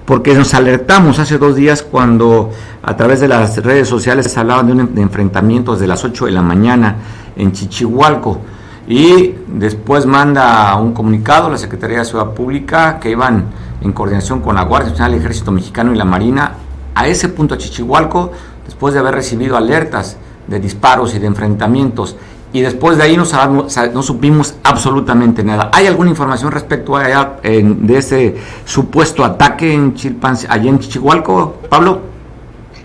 [0.06, 2.52] porque nos alertamos hace dos días cuando
[2.84, 6.32] a través de las redes sociales se hablaban de un enfrentamiento desde las 8 de
[6.32, 6.96] la mañana
[7.36, 8.40] en Chichihualco.
[8.88, 13.46] Y después manda un comunicado la Secretaría de Ciudad Pública que iban
[13.82, 16.52] en coordinación con la Guardia Nacional, el Ejército Mexicano y la Marina
[16.94, 18.32] a ese punto a Chichihualco
[18.64, 22.16] después de haber recibido alertas de disparos y de enfrentamientos
[22.56, 25.72] y después de ahí no, sabemos, no supimos absolutamente nada.
[25.74, 32.02] ¿Hay alguna información respecto a de ese supuesto ataque en Chilpan, allá en Chichihualco, Pablo?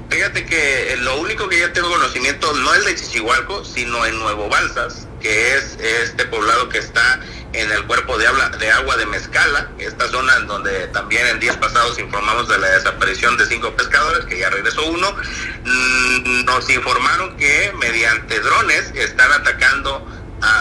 [0.09, 4.49] Fíjate que lo único que yo tengo conocimiento no es de Chichihualco, sino en Nuevo
[4.49, 7.21] Balsas, que es este poblado que está
[7.53, 11.99] en el cuerpo de agua, de Mezcala, esta zona en donde también en días pasados
[11.99, 15.11] informamos de la desaparición de cinco pescadores, que ya regresó uno,
[15.65, 20.07] mm, nos informaron que mediante drones están atacando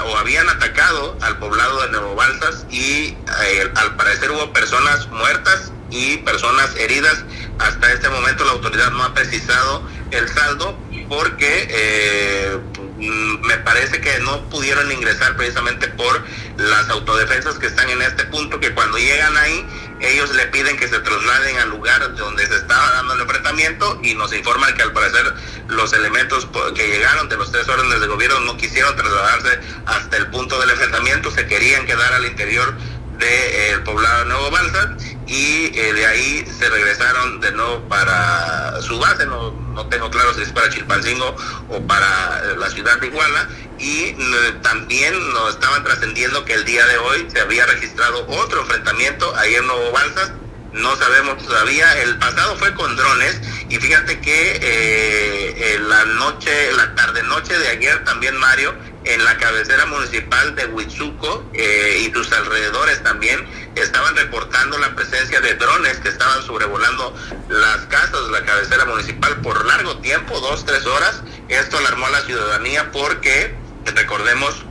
[0.05, 5.71] o habían atacado al poblado de Nuevo Balsas y eh, al parecer hubo personas muertas
[5.89, 7.23] y personas heridas.
[7.59, 10.77] Hasta este momento la autoridad no ha precisado el saldo
[11.09, 12.57] porque eh,
[12.99, 16.21] Mm, me parece que no pudieron ingresar precisamente por
[16.57, 19.65] las autodefensas que están en este punto, que cuando llegan ahí,
[20.01, 24.15] ellos le piden que se trasladen al lugar donde se estaba dando el enfrentamiento y
[24.15, 25.33] nos informan que al parecer
[25.69, 30.27] los elementos que llegaron de los tres órdenes de gobierno no quisieron trasladarse hasta el
[30.27, 32.75] punto del enfrentamiento, se querían quedar al interior
[33.17, 34.95] del de, poblado de Nuevo Balsa
[35.29, 40.33] y eh, de ahí se regresaron de nuevo para su base, no, no tengo claro
[40.33, 41.35] si es para Chilpancingo
[41.69, 46.65] o para eh, la ciudad de Iguala, y mm, también nos estaban trascendiendo que el
[46.65, 50.31] día de hoy se había registrado otro enfrentamiento ahí en Nuevo Balsas,
[50.73, 53.39] no sabemos todavía, el pasado fue con drones
[53.69, 58.75] y fíjate que eh, la noche, la tarde noche de ayer también Mario,
[59.09, 63.43] en la cabecera municipal de Huizuco eh, y sus alrededores también
[63.75, 67.15] estaban reportando la presencia de drones que estaban sobrevolando
[67.49, 71.23] las casas de la cabecera municipal por largo tiempo, dos, tres horas.
[71.47, 73.55] Esto alarmó a la ciudadanía porque,
[73.95, 74.63] recordemos,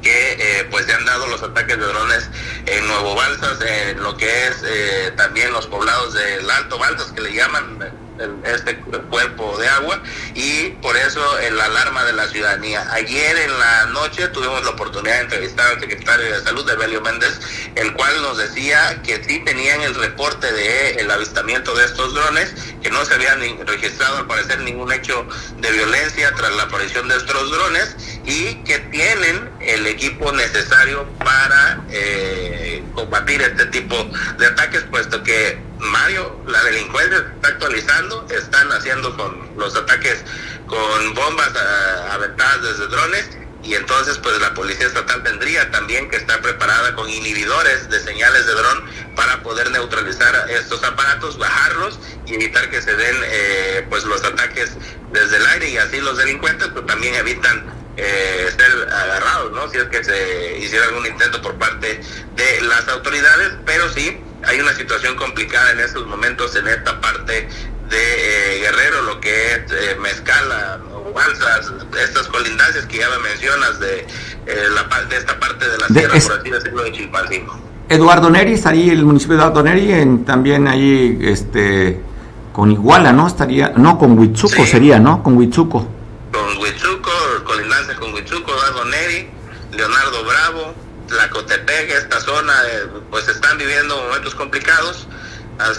[0.00, 2.30] que eh, pues se han dado los ataques de drones
[2.66, 7.22] en Nuevo Balsas, en lo que es eh, también los poblados del Alto Balsas, que
[7.22, 8.05] le llaman
[8.44, 8.76] este
[9.10, 10.02] cuerpo de agua
[10.34, 12.86] y por eso el alarma de la ciudadanía.
[12.92, 17.00] Ayer en la noche tuvimos la oportunidad de entrevistar al secretario de Salud, de Belio
[17.00, 17.40] Méndez,
[17.74, 22.54] el cual nos decía que sí tenían el reporte de el avistamiento de estos drones,
[22.82, 25.26] que no se habían registrado al parecer ningún hecho
[25.58, 27.96] de violencia tras la aparición de estos drones
[28.26, 33.96] y que tienen el equipo necesario para eh, combatir este tipo
[34.38, 40.24] de ataques, puesto que Mario, la delincuencia está actualizando, están haciendo con los ataques
[40.66, 43.30] con bombas ah, aventadas desde drones
[43.62, 48.46] y entonces pues la policía estatal tendría también que estar preparada con inhibidores de señales
[48.46, 48.84] de dron
[49.14, 54.72] para poder neutralizar estos aparatos, bajarlos y evitar que se den eh, pues los ataques
[55.12, 59.68] desde el aire y así los delincuentes pues también evitan eh, ser agarrados, ¿no?
[59.70, 62.00] Si es que se hiciera algún intento por parte
[62.36, 67.48] de las autoridades, pero sí hay una situación complicada en estos momentos en esta parte
[67.88, 70.80] de eh, Guerrero, lo que es eh, Mezcala,
[71.14, 74.06] Balsas, estas colindancias que ya me mencionas de, eh,
[74.74, 77.58] la, de esta parte de la sierra, por así decirlo, de Chilpancingo.
[77.88, 82.00] Eduardo Neri, estaría el municipio de Eduardo Neri, en, también ahí este,
[82.52, 83.26] con Iguala, ¿no?
[83.26, 85.22] Estaría, no, con Huitzuco sería, ¿no?
[85.22, 85.88] Con Huitzuco.
[86.32, 87.10] Con Huitzuco,
[87.44, 89.30] colindancia con Huitzuco, Eduardo Neri,
[89.86, 90.74] Leonardo Bravo,
[91.06, 95.06] Tlacotepec, esta zona, eh, pues están viviendo momentos complicados.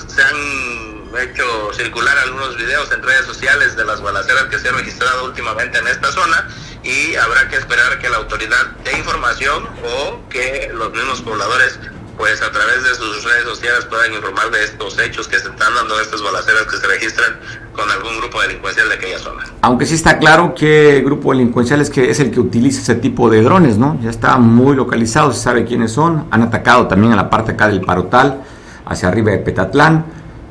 [0.08, 4.76] Se han hecho circular algunos videos en redes sociales de las balaceras que se han
[4.76, 6.48] registrado últimamente en esta zona
[6.84, 11.78] y habrá que esperar que la autoridad dé información o que los mismos pobladores
[12.17, 15.73] pues a través de sus redes sociales puedan informar de estos hechos que se están
[15.75, 17.39] dando, de estas balaceras que se registran
[17.73, 19.43] con algún grupo delincuencial de aquella zona.
[19.62, 22.95] Aunque sí está claro que el grupo delincuencial es, que es el que utiliza ese
[22.95, 23.99] tipo de drones, ¿no?
[24.01, 27.67] Ya está muy localizado, se sabe quiénes son, han atacado también a la parte acá
[27.67, 28.41] del Parotal,
[28.86, 30.06] hacia arriba de Petatlán,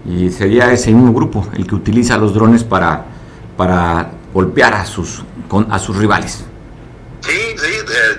[0.08, 3.06] y sería ese mismo grupo el que utiliza los drones para,
[3.56, 6.44] para golpear a sus, con, a sus rivales.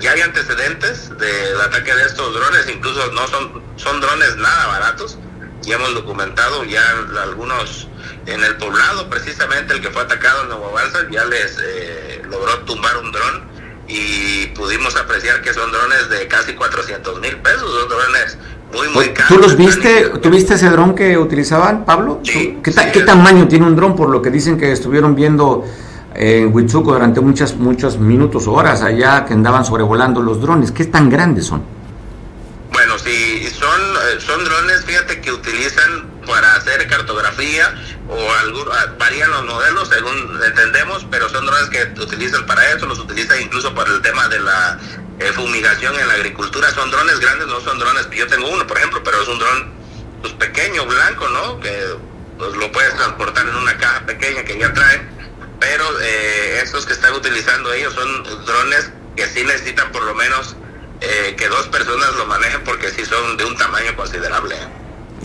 [0.00, 5.18] Ya hay antecedentes del ataque de estos drones, incluso no son, son drones nada baratos.
[5.62, 6.82] Ya hemos documentado ya
[7.22, 7.88] algunos
[8.26, 12.58] en el poblado, precisamente el que fue atacado en Nuevo Balsa, ya les eh, logró
[12.60, 13.48] tumbar un dron
[13.88, 18.38] y pudimos apreciar que son drones de casi 400 mil pesos, son drones
[18.72, 19.28] muy, muy caros.
[19.28, 20.10] ¿Tú los viste?
[20.22, 22.20] ¿Tú viste ese dron que utilizaban, Pablo?
[22.22, 25.64] Sí, ¿Qué, ¿Qué tamaño tiene un dron por lo que dicen que estuvieron viendo
[26.20, 30.72] en Huitzuco durante muchas, muchos minutos o horas allá que andaban sobrevolando los drones.
[30.72, 31.62] ¿Qué tan grandes son?
[32.72, 37.72] Bueno, sí, son, eh, son drones, fíjate, que utilizan para hacer cartografía
[38.08, 42.98] o ah, varían los modelos según entendemos, pero son drones que utilizan para eso, los
[42.98, 44.76] utilizan incluso para el tema de la
[45.20, 46.68] eh, fumigación en la agricultura.
[46.72, 49.72] Son drones grandes, no son drones, yo tengo uno, por ejemplo, pero es un dron
[50.20, 51.60] pues, pequeño, blanco, ¿no?
[51.60, 51.96] Que
[52.38, 55.17] pues, lo puedes transportar en una caja pequeña que ya traen
[55.58, 56.48] pero eh,
[56.86, 60.56] que están utilizando ellos son drones que sí necesitan por lo menos
[61.00, 64.54] eh, que dos personas lo manejen porque sí son de un tamaño considerable.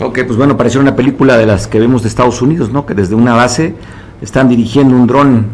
[0.00, 2.84] Ok, pues bueno, pareció una película de las que vemos de Estados Unidos, ¿no?
[2.84, 3.74] Que desde una base
[4.20, 5.46] están dirigiendo un dron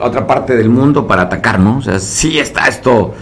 [0.00, 1.78] a otra parte del mundo para atacar, ¿no?
[1.78, 3.14] O sea, sí está esto,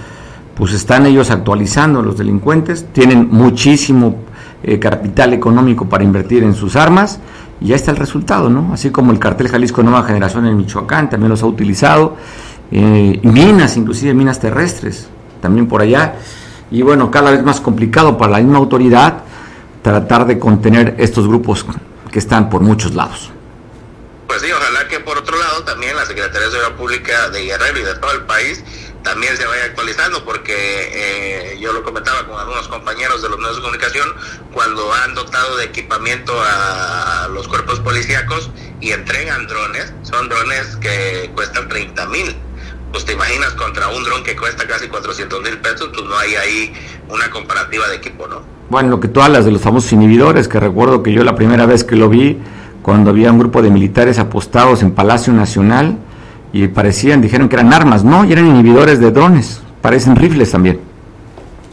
[0.55, 4.25] pues están ellos actualizando los delincuentes, tienen muchísimo
[4.63, 7.21] eh, capital económico para invertir en sus armas
[7.65, 8.75] y ya está el resultado, ¿no?
[8.75, 12.15] Así como el cartel Jalisco Nueva Generación en Michoacán también los ha utilizado,
[12.71, 15.09] eh, minas, inclusive minas terrestres,
[15.41, 16.17] también por allá,
[16.71, 19.23] y bueno, cada vez más complicado para la misma autoridad
[19.81, 21.65] tratar de contener estos grupos
[22.11, 23.31] que están por muchos lados.
[24.27, 27.79] Pues sí, ojalá que por otro lado también la Secretaría de Seguridad Pública de Guerrero
[27.79, 28.63] y de todo el país
[29.05, 33.57] también se vaya actualizando, porque eh, yo lo comentaba con algunos compañeros de los medios
[33.57, 34.09] de comunicación,
[34.53, 41.31] cuando han dotado de equipamiento a los cuerpos policíacos y entregan drones, son drones que
[41.35, 42.35] cuestan 30 mil.
[42.91, 46.35] Pues te imaginas contra un dron que cuesta casi 400 mil pesos, pues no hay
[46.37, 46.75] ahí
[47.09, 48.43] una comparativa de equipo, ¿no?
[48.71, 51.67] Bueno, lo que tú hablas de los famosos inhibidores, que recuerdo que yo la primera
[51.67, 52.39] vez que lo vi,
[52.83, 55.99] cuando había un grupo de militares apostados en Palacio Nacional
[56.55, 60.81] y parecían, dijeron que eran armas, no, y eran inhibidores de drones, parecen rifles también.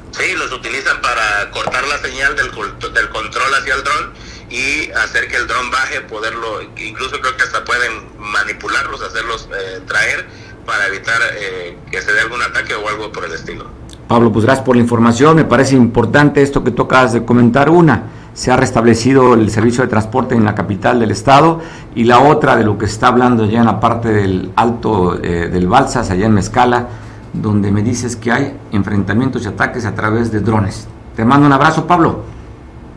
[0.10, 4.14] Sí, los utilizan para cortar la señal del, del control hacia el dron
[4.50, 9.82] y hacer que el dron baje, poderlo, incluso creo que hasta pueden manipularlos, hacerlos eh,
[9.86, 10.26] traer
[10.66, 13.70] para evitar eh, que se dé algún ataque o algo por el estilo.
[14.08, 17.70] Pablo, pues gracias por la información, me parece importante esto que tú acabas de comentar,
[17.70, 18.02] una
[18.34, 21.60] se ha restablecido el servicio de transporte en la capital del estado
[21.96, 25.50] y la otra de lo que está hablando ya en la parte del alto eh,
[25.52, 26.88] del Balsas, allá en Mezcala,
[27.34, 30.88] donde me dices que hay enfrentamientos y ataques a través de drones.
[31.16, 32.24] Te mando un abrazo, Pablo.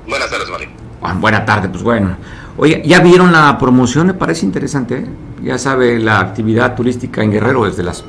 [0.09, 0.68] Buenas tardes, Mario.
[1.01, 2.16] Bueno, buena tarde, pues bueno.
[2.57, 4.07] Oye, ¿ya vieron la promoción?
[4.07, 4.99] Me parece interesante.
[4.99, 5.07] ¿eh?
[5.42, 8.05] Ya sabe, la actividad turística en Guerrero es de las,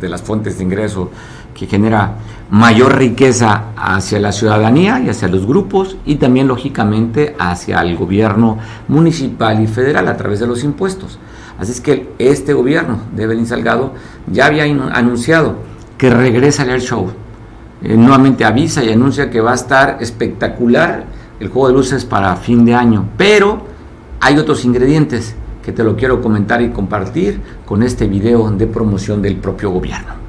[0.00, 1.10] de las fuentes de ingreso
[1.54, 2.14] que genera
[2.50, 8.58] mayor riqueza hacia la ciudadanía y hacia los grupos y también lógicamente hacia el gobierno
[8.88, 11.18] municipal y federal a través de los impuestos.
[11.58, 13.92] Así es que este gobierno de Belín Salgado
[14.26, 15.56] ya había anunciado
[15.96, 17.10] que regresa al Air Show.
[17.82, 21.04] Eh, nuevamente avisa y anuncia que va a estar espectacular
[21.40, 23.66] el juego de luces para fin de año, pero
[24.20, 25.34] hay otros ingredientes
[25.64, 30.21] que te lo quiero comentar y compartir con este video de promoción del propio gobierno.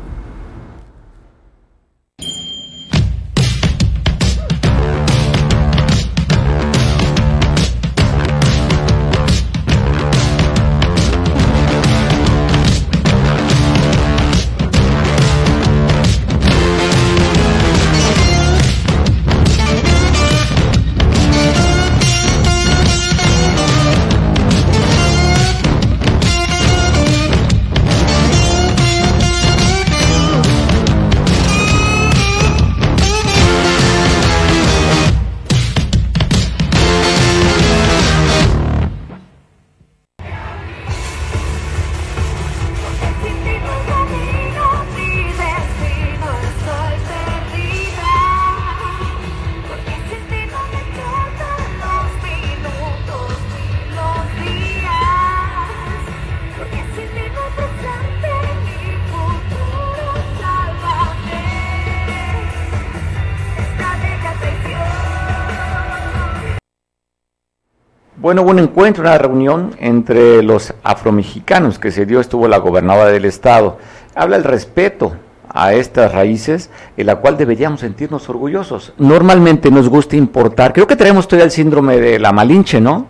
[68.34, 73.12] Bueno, hubo un encuentro, una reunión entre los afromexicanos que se dio, estuvo la gobernadora
[73.12, 73.78] del estado.
[74.16, 75.14] Habla el respeto
[75.48, 78.92] a estas raíces, en la cual deberíamos sentirnos orgullosos.
[78.98, 82.96] Normalmente nos gusta importar, creo que tenemos todavía el síndrome de la malinche, ¿no?
[82.96, 83.06] O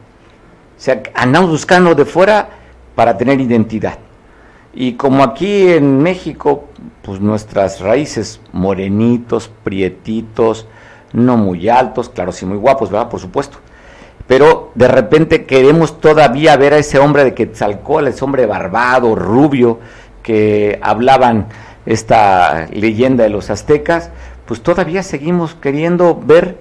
[0.75, 2.49] sea, andamos buscando de fuera
[2.93, 3.99] para tener identidad.
[4.73, 6.65] Y como aquí en México,
[7.01, 10.67] pues nuestras raíces, morenitos, prietitos,
[11.13, 13.07] no muy altos, claro, sí muy guapos, ¿verdad?
[13.07, 13.59] Por supuesto
[14.27, 19.79] pero de repente queremos todavía ver a ese hombre de Quetzalcóatl, ese hombre barbado, rubio,
[20.21, 21.47] que hablaban
[21.85, 24.09] esta leyenda de los aztecas,
[24.45, 26.57] pues todavía seguimos queriendo ver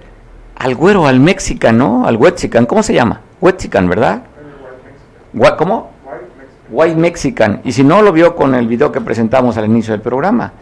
[0.55, 2.05] al güero, al mexican, ¿no?
[2.05, 3.21] Al huetzican, ¿cómo se llama?
[3.41, 4.23] Huetzican, ¿verdad?
[5.57, 5.91] ¿Cómo?
[6.69, 7.61] White Mexican.
[7.63, 10.53] Y si no lo vio con el video que presentamos al inicio del programa.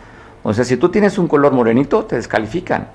[0.44, 2.88] O sea, si tú tienes un color morenito, te descalifican.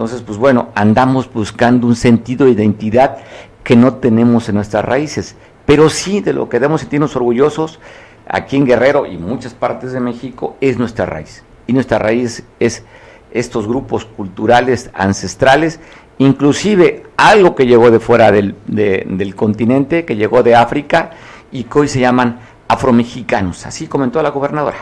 [0.00, 3.18] Entonces, pues bueno, andamos buscando un sentido de identidad
[3.62, 5.36] que no tenemos en nuestras raíces,
[5.66, 7.80] pero sí de lo que debemos sentirnos orgullosos
[8.26, 11.44] aquí en Guerrero y muchas partes de México es nuestra raíz.
[11.66, 12.82] Y nuestra raíz es
[13.30, 15.80] estos grupos culturales ancestrales,
[16.16, 21.10] inclusive algo que llegó de fuera del, del continente, que llegó de África
[21.52, 24.78] y que hoy se llaman afromexicanos, así comentó la gobernadora.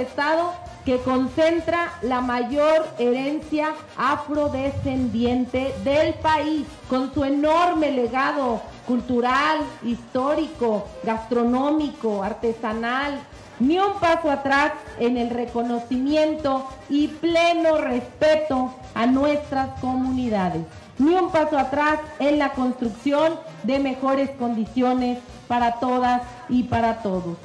[0.00, 0.52] Estado
[0.84, 12.22] que concentra la mayor herencia afrodescendiente del país, con su enorme legado cultural, histórico, gastronómico,
[12.22, 13.20] artesanal.
[13.60, 20.62] Ni un paso atrás en el reconocimiento y pleno respeto a nuestras comunidades.
[20.98, 25.18] Ni un paso atrás en la construcción de mejores condiciones
[25.48, 27.36] para todas y para todos.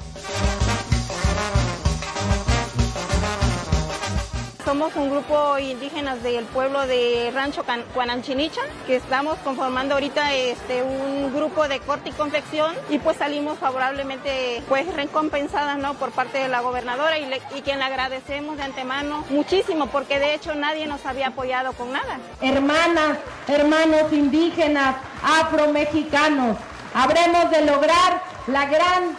[4.74, 7.64] Somos un grupo indígenas del pueblo de Rancho
[7.94, 13.56] Cuananchinicha, que estamos conformando ahorita este, un grupo de corte y confección y pues salimos
[13.60, 15.94] favorablemente pues recompensadas ¿no?
[15.94, 20.34] por parte de la gobernadora y, y quien le agradecemos de antemano muchísimo porque de
[20.34, 22.18] hecho nadie nos había apoyado con nada.
[22.40, 26.56] Hermanas, hermanos indígenas, afromexicanos,
[26.94, 29.16] habremos de lograr la gran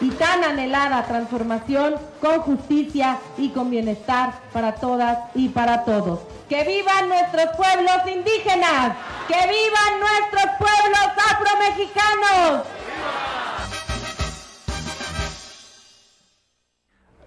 [0.00, 6.20] y tan anhelada transformación con justicia y con bienestar para todas y para todos.
[6.48, 8.96] ¡Que vivan nuestros pueblos indígenas!
[9.26, 12.66] ¡Que vivan nuestros pueblos afromexicanos!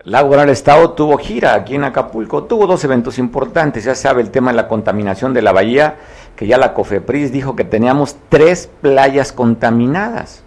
[0.05, 4.21] La gobernadora del estado tuvo gira aquí en Acapulco, tuvo dos eventos importantes, ya sabe
[4.21, 5.97] el tema de la contaminación de la bahía,
[6.37, 10.43] que ya la COFEPRIS dijo que teníamos tres playas contaminadas.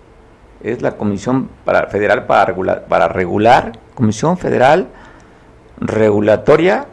[0.63, 1.51] Es la Comisión
[1.91, 4.89] Federal para regular, para regular, Comisión Federal
[5.81, 6.87] Regulatoria,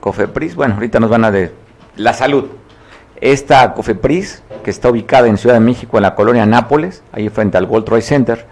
[0.00, 1.52] COFEPRIS, bueno, ahorita nos van a de
[1.96, 2.46] la salud.
[3.20, 7.56] Esta COFEPRIS, que está ubicada en Ciudad de México, en la colonia Nápoles, ahí frente
[7.56, 8.46] al World Trade Center,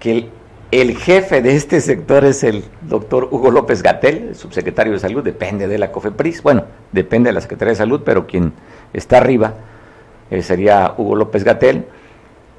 [0.00, 0.28] que
[0.72, 5.22] el jefe de este sector es el doctor Hugo López Gatel, el subsecretario de Salud,
[5.22, 8.52] depende de la COFEPRIS, bueno, depende de la Secretaría de Salud, pero quien
[8.92, 9.54] está arriba
[10.30, 11.86] eh, sería Hugo López Gatel.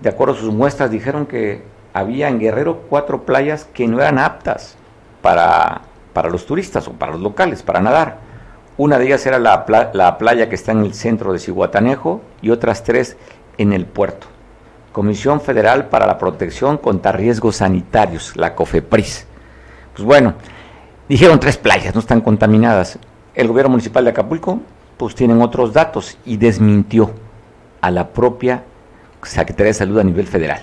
[0.01, 4.19] De acuerdo a sus muestras, dijeron que había en Guerrero cuatro playas que no eran
[4.19, 4.75] aptas
[5.21, 5.81] para,
[6.13, 8.17] para los turistas o para los locales, para nadar.
[8.77, 12.49] Una de ellas era la, la playa que está en el centro de Cihuatanejo y
[12.49, 13.15] otras tres
[13.57, 14.27] en el puerto.
[14.91, 19.27] Comisión Federal para la Protección contra Riesgos Sanitarios, la COFEPRIS.
[19.93, 20.33] Pues bueno,
[21.07, 22.99] dijeron tres playas, no están contaminadas.
[23.33, 24.59] El gobierno municipal de Acapulco,
[24.97, 27.11] pues tienen otros datos y desmintió
[27.79, 28.63] a la propia
[29.25, 30.61] Secretaría de Salud a nivel federal.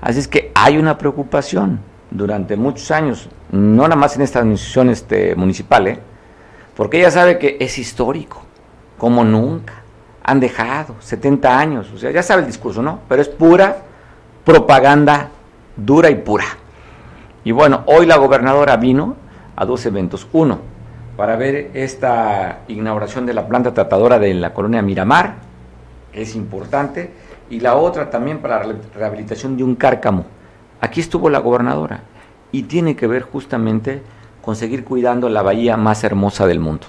[0.00, 1.80] Así es que hay una preocupación
[2.10, 5.98] durante muchos años, no nada más en esta administración este, municipal, ¿eh?
[6.76, 8.42] porque ella sabe que es histórico,
[8.98, 9.74] como nunca
[10.24, 13.00] han dejado 70 años, o sea, ya sabe el discurso, ¿no?
[13.08, 13.76] Pero es pura
[14.44, 15.30] propaganda
[15.76, 16.44] dura y pura.
[17.44, 19.16] Y bueno, hoy la gobernadora vino
[19.56, 20.26] a dos eventos.
[20.32, 20.60] Uno,
[21.16, 25.34] para ver esta inauguración de la planta tratadora de la colonia Miramar,
[26.12, 27.10] es importante,
[27.52, 30.24] y la otra también para la rehabilitación de un cárcamo.
[30.80, 32.00] Aquí estuvo la gobernadora
[32.50, 34.00] y tiene que ver justamente
[34.40, 36.86] con seguir cuidando la bahía más hermosa del mundo.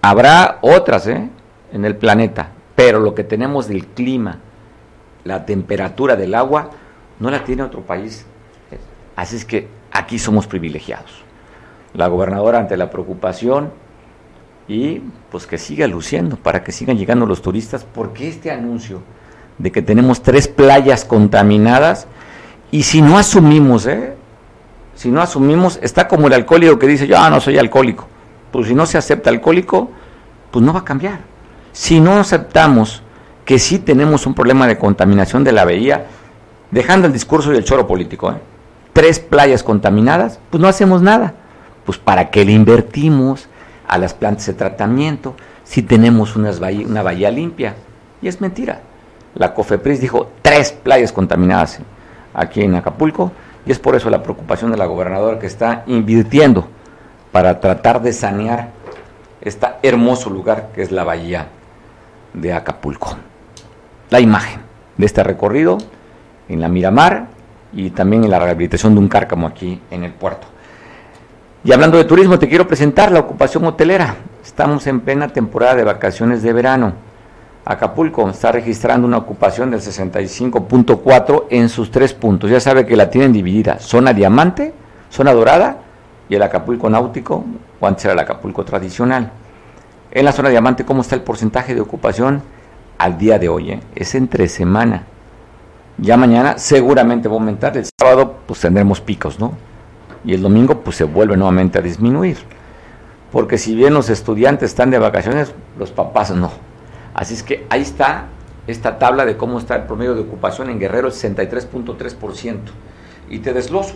[0.00, 1.28] Habrá otras, ¿eh?
[1.70, 4.38] en el planeta, pero lo que tenemos del clima,
[5.22, 6.70] la temperatura del agua,
[7.20, 8.24] no la tiene otro país.
[9.16, 11.22] Así es que aquí somos privilegiados.
[11.92, 13.70] La gobernadora ante la preocupación
[14.66, 19.02] y pues que siga luciendo para que sigan llegando los turistas, porque este anuncio
[19.58, 22.06] de que tenemos tres playas contaminadas
[22.70, 24.14] y si no asumimos, ¿eh?
[24.94, 28.06] si no asumimos, está como el alcohólico que dice yo ah, no soy alcohólico,
[28.50, 29.90] pues si no se acepta alcohólico,
[30.50, 31.20] pues no va a cambiar.
[31.72, 33.02] Si no aceptamos
[33.44, 36.06] que sí tenemos un problema de contaminación de la bahía,
[36.70, 38.40] dejando el discurso y el choro político, ¿eh?
[38.92, 41.34] tres playas contaminadas, pues no hacemos nada.
[41.84, 43.48] Pues para qué le invertimos
[43.86, 47.74] a las plantas de tratamiento si tenemos una bahía limpia.
[48.22, 48.80] Y es mentira.
[49.34, 51.80] La COFEPRIS dijo tres playas contaminadas
[52.32, 53.32] aquí en Acapulco
[53.66, 56.68] y es por eso la preocupación de la gobernadora que está invirtiendo
[57.32, 58.70] para tratar de sanear
[59.40, 61.48] este hermoso lugar que es la bahía
[62.32, 63.16] de Acapulco.
[64.10, 64.60] La imagen
[64.96, 65.78] de este recorrido
[66.48, 67.26] en la Miramar
[67.72, 70.46] y también en la rehabilitación de un cárcamo aquí en el puerto.
[71.64, 74.16] Y hablando de turismo, te quiero presentar la ocupación hotelera.
[74.44, 76.92] Estamos en plena temporada de vacaciones de verano.
[77.66, 82.50] Acapulco está registrando una ocupación del 65.4 en sus tres puntos.
[82.50, 84.74] Ya sabe que la tienen dividida, zona diamante,
[85.08, 85.78] zona dorada
[86.28, 87.42] y el Acapulco náutico,
[87.80, 89.30] o antes era el Acapulco tradicional.
[90.10, 92.42] En la zona diamante, ¿cómo está el porcentaje de ocupación
[92.98, 93.70] al día de hoy?
[93.72, 93.80] Eh?
[93.94, 95.04] Es entre semana.
[95.96, 97.76] Ya mañana seguramente va a aumentar.
[97.78, 99.52] El sábado pues tendremos picos, ¿no?
[100.22, 102.36] Y el domingo pues se vuelve nuevamente a disminuir.
[103.32, 106.50] Porque si bien los estudiantes están de vacaciones, los papás no.
[107.14, 108.26] Así es que ahí está
[108.66, 112.58] esta tabla de cómo está el promedio de ocupación en Guerrero, el 63.3%.
[113.30, 113.94] Y te desgloso.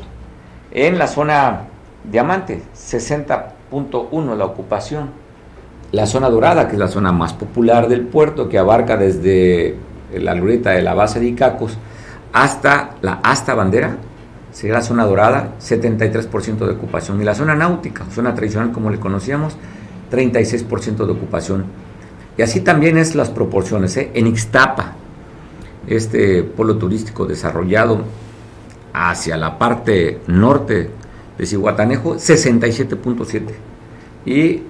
[0.71, 1.62] En la zona
[2.05, 5.11] diamante, 60.1 la ocupación
[5.93, 9.77] la zona dorada, que es la zona más popular del puerto, que abarca desde
[10.14, 11.79] la lureta de la base de Icacos
[12.33, 13.97] hasta la hasta bandera,
[14.53, 17.21] sería la zona dorada, 73% de ocupación.
[17.23, 19.57] Y la zona náutica, zona tradicional como le conocíamos,
[20.11, 21.64] 36% de ocupación.
[22.39, 23.97] Y así también es las proporciones.
[23.97, 24.12] ¿eh?
[24.14, 24.93] En Ixtapa,
[25.89, 28.05] este polo turístico desarrollado
[28.93, 30.89] hacia la parte norte
[31.36, 33.43] de Cihuatanejo, 67.7.
[34.24, 34.62] Y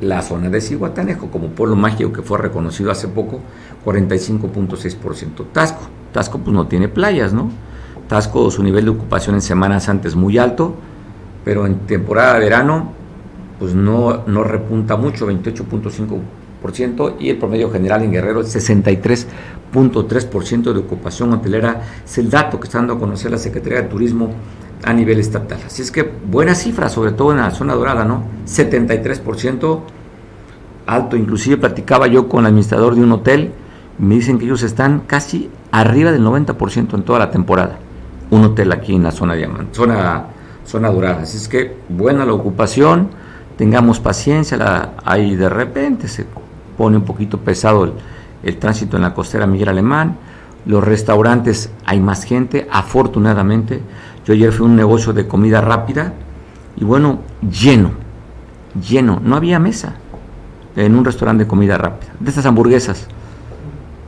[0.00, 3.40] la zona de Cihuatanejo como pueblo mágico que fue reconocido hace poco,
[3.84, 5.44] 45.6%.
[5.52, 7.50] Tasco, Tasco pues no tiene playas, ¿no?
[8.08, 10.74] Tasco su nivel de ocupación en Semanas antes muy alto,
[11.44, 12.92] pero en temporada de verano
[13.58, 16.18] pues no, no repunta mucho, 28.5
[17.18, 21.80] y el promedio general en Guerrero es 63.3% de ocupación hotelera.
[22.04, 24.30] Es el dato que está dando a conocer la Secretaría de Turismo
[24.84, 25.58] a nivel estatal.
[25.66, 28.24] Así es que buena cifra, sobre todo en la zona dorada, ¿no?
[28.46, 29.80] 73%
[30.86, 31.16] alto.
[31.16, 33.52] Inclusive platicaba yo con el administrador de un hotel,
[33.98, 37.78] me dicen que ellos están casi arriba del 90% en toda la temporada.
[38.30, 40.26] Un hotel aquí en la zona diamante, zona,
[40.64, 41.22] zona dorada.
[41.22, 43.08] Así es que buena la ocupación,
[43.56, 46.26] tengamos paciencia, la, ahí de repente se
[46.76, 47.92] pone un poquito pesado el,
[48.42, 50.16] el tránsito en la costera Miguel Alemán.
[50.66, 53.82] Los restaurantes hay más gente, afortunadamente.
[54.24, 56.12] Yo ayer fui a un negocio de comida rápida
[56.76, 57.90] y bueno, lleno,
[58.88, 59.94] lleno, no había mesa
[60.76, 63.06] en un restaurante de comida rápida, de estas hamburguesas,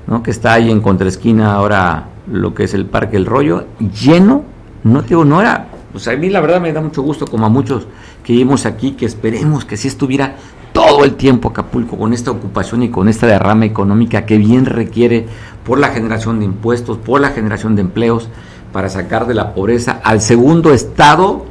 [0.06, 0.22] ¿no?
[0.22, 4.44] que está ahí en contraesquina ahora lo que es el Parque El Rollo, lleno,
[4.84, 7.48] no digo, no era, pues a mí la verdad me da mucho gusto, como a
[7.48, 7.86] muchos
[8.24, 10.36] que vivimos aquí, que esperemos que si estuviera
[10.72, 15.26] todo el tiempo Acapulco con esta ocupación y con esta derrama económica que bien requiere
[15.64, 18.28] por la generación de impuestos, por la generación de empleos,
[18.72, 21.44] para sacar de la pobreza al segundo estado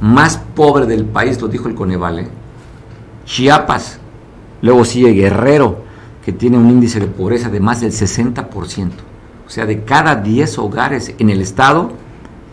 [0.00, 2.20] más pobre del país, lo dijo el Coneval.
[2.20, 2.28] ¿eh?
[3.24, 3.98] Chiapas,
[4.62, 5.82] luego sigue Guerrero,
[6.24, 8.90] que tiene un índice de pobreza de más del 60%.
[9.46, 11.92] O sea, de cada 10 hogares en el estado,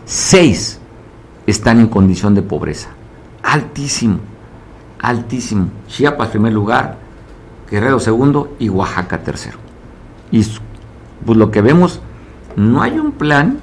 [0.04, 0.80] 6
[1.46, 2.88] están en condición de pobreza.
[3.42, 4.18] Altísimo,
[5.00, 5.68] altísimo.
[5.86, 6.98] Chiapas primer lugar,
[7.70, 9.58] Guerrero segundo y Oaxaca tercero.
[10.30, 10.44] Y
[11.24, 12.00] pues lo que vemos,
[12.56, 13.58] no hay un plan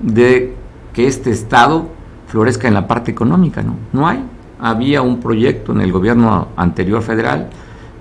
[0.00, 0.54] de
[0.92, 1.88] que este Estado
[2.28, 3.76] florezca en la parte económica, ¿no?
[3.92, 4.24] No hay.
[4.60, 7.50] Había un proyecto en el gobierno anterior federal,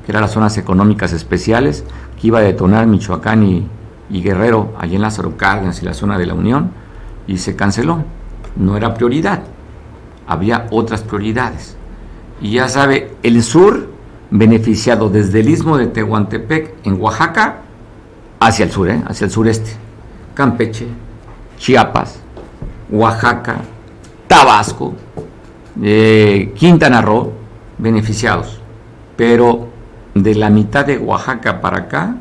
[0.05, 1.83] que era las zonas económicas especiales,
[2.19, 6.27] que iba a detonar Michoacán y, Guerrero, allí en Lázaro Cárdenas y la zona de
[6.27, 6.71] la Unión,
[7.27, 8.03] y se canceló.
[8.55, 9.41] No era prioridad.
[10.27, 11.75] Había otras prioridades.
[12.43, 13.87] Y ya sabe, el sur
[14.29, 17.61] beneficiado desde el istmo de Tehuantepec en Oaxaca
[18.41, 19.01] hacia el sur, ¿eh?
[19.07, 19.71] hacia el sureste.
[20.33, 20.87] Campeche,
[21.57, 22.19] Chiapas,
[22.91, 23.61] Oaxaca,
[24.27, 24.93] Tabasco,
[25.81, 27.31] eh, Quintana Roo,
[27.77, 28.59] beneficiados.
[29.15, 29.69] Pero
[30.13, 32.17] de la mitad de Oaxaca para acá,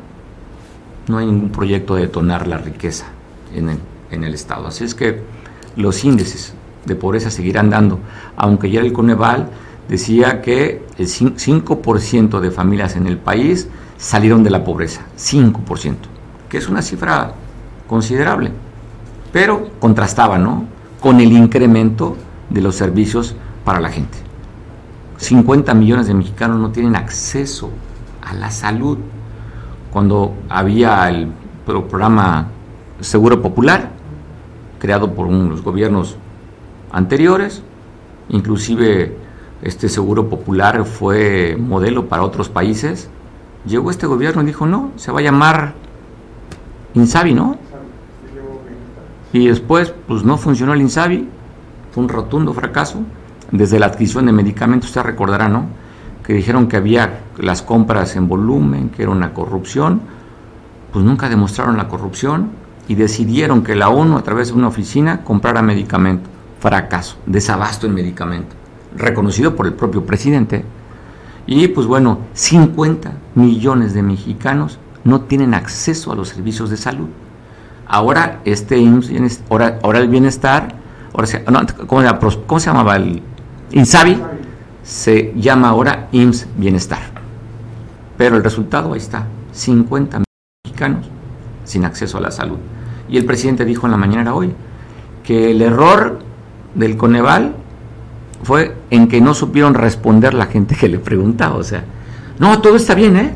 [1.09, 3.07] no hay ningún proyecto de detonar la riqueza
[3.53, 3.77] en el,
[4.09, 4.67] en el Estado.
[4.67, 5.21] Así es que
[5.75, 6.53] los índices
[6.85, 7.99] de pobreza seguirán dando,
[8.37, 9.49] aunque ya el Coneval
[9.87, 13.67] decía que el 5% de familias en el país
[13.97, 15.95] salieron de la pobreza, 5%,
[16.49, 17.33] que es una cifra
[17.87, 18.51] considerable
[19.33, 20.65] pero contrastaba ¿no?
[21.01, 22.15] con el incremento
[22.49, 24.19] de los servicios para la gente.
[25.17, 27.71] 50 millones de mexicanos no tienen acceso
[28.21, 28.99] a la salud.
[29.91, 31.29] Cuando había el
[31.65, 32.47] programa
[32.99, 33.89] Seguro Popular,
[34.79, 36.17] creado por los gobiernos
[36.91, 37.63] anteriores,
[38.29, 39.17] inclusive
[39.63, 43.09] este Seguro Popular fue modelo para otros países,
[43.65, 45.73] llegó este gobierno y dijo, no, se va a llamar
[46.93, 47.57] Insabi, ¿no?
[49.31, 51.27] Y después, pues no funcionó el INSABI,
[51.91, 52.99] fue un rotundo fracaso.
[53.51, 55.65] Desde la adquisición de medicamentos, usted recordará, ¿no?
[56.23, 60.01] Que dijeron que había las compras en volumen, que era una corrupción.
[60.91, 62.49] Pues nunca demostraron la corrupción
[62.87, 66.29] y decidieron que la ONU, a través de una oficina, comprara medicamento.
[66.59, 68.55] Fracaso, desabasto en medicamento,
[68.95, 70.63] reconocido por el propio presidente.
[71.45, 77.07] Y pues bueno, 50 millones de mexicanos no tienen acceso a los servicios de salud.
[77.85, 78.81] Ahora este
[79.49, 80.75] ahora, ahora el bienestar,
[81.13, 81.27] ahora
[81.85, 83.21] ¿cómo, se llamaba el
[83.71, 84.21] INSABI?
[84.83, 86.99] Se llama ahora IMSS Bienestar.
[88.17, 90.23] Pero el resultado ahí está, 50
[90.65, 91.09] mexicanos
[91.63, 92.57] sin acceso a la salud.
[93.09, 94.53] Y el presidente dijo en la mañana hoy
[95.23, 96.19] que el error
[96.75, 97.55] del Coneval
[98.43, 101.55] fue en que no supieron responder la gente que le preguntaba.
[101.55, 101.83] O sea,
[102.39, 103.33] no, todo está bien, ¿eh?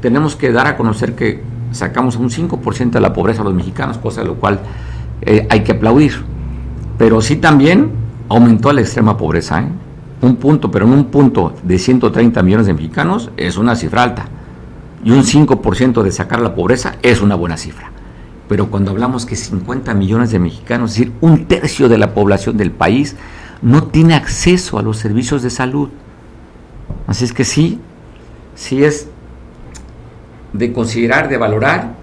[0.00, 3.98] Tenemos que dar a conocer que sacamos un 5% de la pobreza a los mexicanos,
[3.98, 4.60] cosa de lo cual
[5.22, 6.24] eh, hay que aplaudir.
[6.98, 7.90] Pero sí también
[8.28, 9.68] aumentó la extrema pobreza, ¿eh?
[10.22, 14.26] un punto, pero en un punto de 130 millones de mexicanos es una cifra alta.
[15.04, 17.90] Y un 5% de sacar la pobreza es una buena cifra.
[18.48, 22.56] Pero cuando hablamos que 50 millones de mexicanos, es decir, un tercio de la población
[22.56, 23.16] del país,
[23.62, 25.88] no tiene acceso a los servicios de salud.
[27.06, 27.80] Así es que sí,
[28.54, 29.08] sí es
[30.52, 31.94] de considerar, de valorar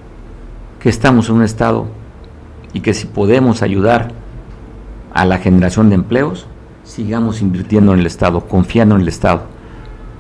[0.80, 1.88] que estamos en un estado
[2.74, 4.12] y que si podemos ayudar
[5.14, 6.47] a la generación de empleos,
[6.84, 9.43] sigamos invirtiendo en el Estado, confiando en el Estado.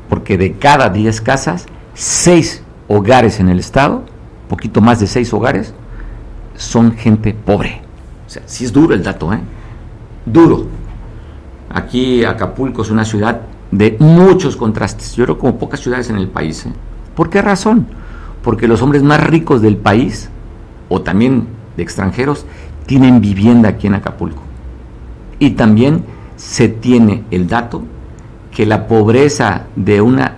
[0.07, 1.65] Porque de cada 10 casas,
[1.95, 4.03] 6 hogares en el Estado,
[4.47, 5.73] poquito más de 6 hogares,
[6.55, 7.81] son gente pobre.
[8.27, 9.39] O sea, sí es duro el dato, ¿eh?
[10.25, 10.67] Duro.
[11.73, 15.15] Aquí Acapulco es una ciudad de muchos contrastes.
[15.15, 16.67] Yo creo como pocas ciudades en el país.
[16.67, 16.71] ¿eh?
[17.15, 17.87] ¿Por qué razón?
[18.43, 20.29] Porque los hombres más ricos del país,
[20.89, 22.45] o también de extranjeros,
[22.85, 24.43] tienen vivienda aquí en Acapulco.
[25.39, 26.03] Y también
[26.35, 27.83] se tiene el dato
[28.51, 30.35] que la pobreza de una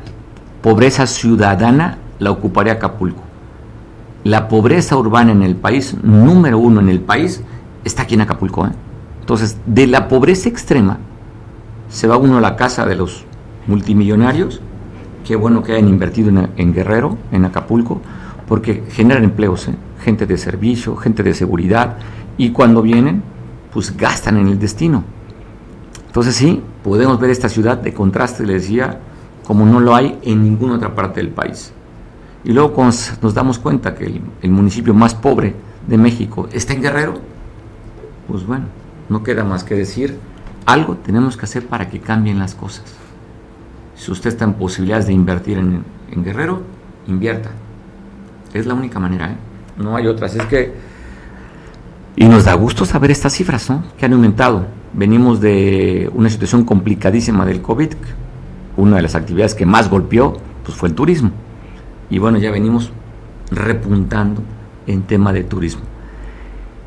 [0.62, 3.22] pobreza ciudadana la ocuparía Acapulco.
[4.24, 7.44] La pobreza urbana en el país, número uno en el país,
[7.84, 8.66] está aquí en Acapulco.
[8.66, 8.72] ¿eh?
[9.20, 10.98] Entonces, de la pobreza extrema,
[11.90, 13.26] se va uno a la casa de los
[13.68, 14.62] multimillonarios,
[15.26, 18.02] qué bueno que hayan invertido en, Guerrero, en Acapulco,
[18.48, 19.76] porque generan empleos, ¿eh?
[20.04, 21.98] gente de servicio, gente de seguridad,
[22.38, 23.24] y cuando vienen,
[23.74, 25.04] pues gastan en el destino.
[26.08, 29.00] Entonces sí, podemos ver esta ciudad de contraste, les decía,
[29.46, 31.74] como no lo hay en ninguna otra parte del país.
[32.44, 35.56] Y luego cuando nos damos cuenta que el, municipio más pobre
[35.88, 37.16] de México está en Guerrero,
[38.28, 38.66] pues bueno,
[39.10, 40.18] no queda más que decir,
[40.66, 42.86] algo tenemos que hacer para que cambien las cosas.
[43.96, 46.62] Si usted está en posibilidades de invertir en, en Guerrero,
[47.08, 47.52] invierta.
[48.54, 49.36] Es la única manera, ¿eh?
[49.78, 50.36] no hay otras.
[50.36, 50.74] Es que,
[52.16, 53.84] y nos da gusto saber estas cifras, ¿no?
[53.98, 54.68] Que han aumentado.
[54.94, 57.94] Venimos de una situación complicadísima del COVID.
[58.78, 61.32] Una de las actividades que más golpeó, pues fue el turismo.
[62.10, 62.92] Y bueno, ya venimos
[63.52, 64.42] repuntando
[64.88, 65.82] en tema de turismo.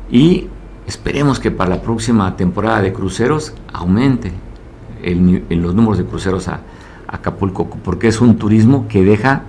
[0.09, 0.47] Y
[0.89, 4.31] esperemos que para la próxima temporada de cruceros aumente
[5.01, 6.55] el, los números de cruceros a,
[7.07, 9.43] a Acapulco, porque es un turismo que deja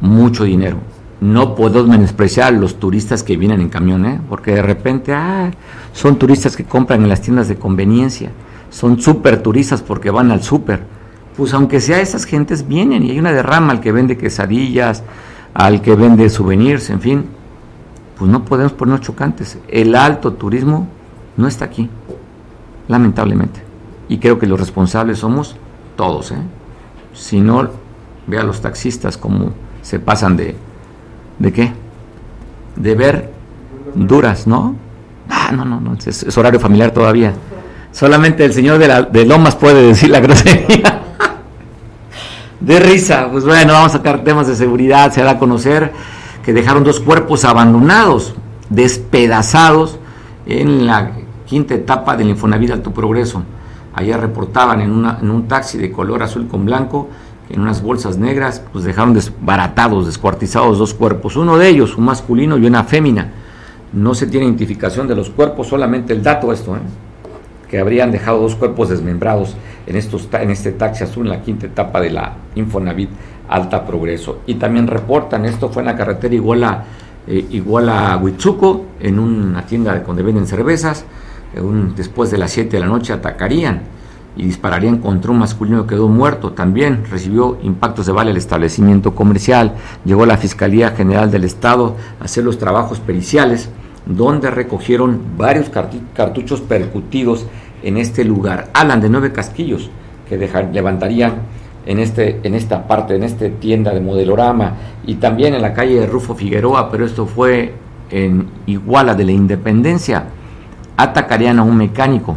[0.00, 0.78] mucho dinero
[1.24, 4.20] no puedo menospreciar a los turistas que vienen en camión, ¿eh?
[4.28, 5.50] porque de repente ah,
[5.94, 8.30] son turistas que compran en las tiendas de conveniencia,
[8.68, 10.82] son súper turistas porque van al súper.
[11.34, 15.02] Pues aunque sea esas gentes vienen y hay una derrama al que vende quesadillas,
[15.54, 17.24] al que vende souvenirs, en fin,
[18.18, 19.58] pues no podemos ponernos chocantes.
[19.68, 20.88] El alto turismo
[21.36, 21.88] no está aquí,
[22.88, 23.62] lamentablemente.
[24.08, 25.56] Y creo que los responsables somos
[25.96, 26.32] todos.
[26.32, 26.38] ¿eh?
[27.12, 27.68] Si no,
[28.26, 29.52] ve a los taxistas como
[29.82, 30.56] se pasan de
[31.38, 31.72] ¿De qué?
[32.76, 33.32] De ver
[33.94, 34.76] duras, ¿no?
[35.28, 37.32] Ah, no, no, no, es, horario familiar todavía.
[37.92, 41.02] Solamente el señor de, la, de Lomas puede decir la grosería.
[42.60, 45.92] de risa, pues bueno, vamos a sacar temas de seguridad, se da a conocer
[46.44, 48.34] que dejaron dos cuerpos abandonados,
[48.68, 49.98] despedazados,
[50.46, 51.12] en la
[51.46, 53.42] quinta etapa del Infonavit Alto Progreso.
[53.94, 54.90] Ayer reportaban en
[55.30, 57.08] un taxi de color azul con blanco
[57.48, 62.58] en unas bolsas negras, pues dejaron desbaratados, descuartizados dos cuerpos, uno de ellos, un masculino
[62.58, 63.30] y una fémina.
[63.92, 66.80] No se tiene identificación de los cuerpos, solamente el dato esto, ¿eh?
[67.68, 71.66] que habrían dejado dos cuerpos desmembrados en, estos, en este taxi azul en la quinta
[71.66, 73.10] etapa de la Infonavit
[73.48, 74.40] Alta Progreso.
[74.46, 76.84] Y también reportan, esto fue en la carretera Iguala,
[77.26, 81.04] eh, Iguala Huitzuco, en una tienda donde venden cervezas,
[81.96, 83.82] después de las 7 de la noche atacarían
[84.36, 86.52] y dispararían contra un masculino que quedó muerto.
[86.52, 89.74] También recibió impactos de bala el establecimiento comercial.
[90.04, 93.68] Llegó la Fiscalía General del Estado a hacer los trabajos periciales,
[94.06, 95.70] donde recogieron varios
[96.14, 97.46] cartuchos percutidos
[97.82, 98.70] en este lugar.
[98.74, 99.90] Hablan de nueve casquillos
[100.28, 101.34] que levantarían
[101.86, 104.74] en, este, en esta parte, en esta tienda de modelorama
[105.06, 107.74] y también en la calle de Rufo Figueroa, pero esto fue
[108.10, 110.24] en Iguala de la Independencia.
[110.96, 112.36] Atacarían a un mecánico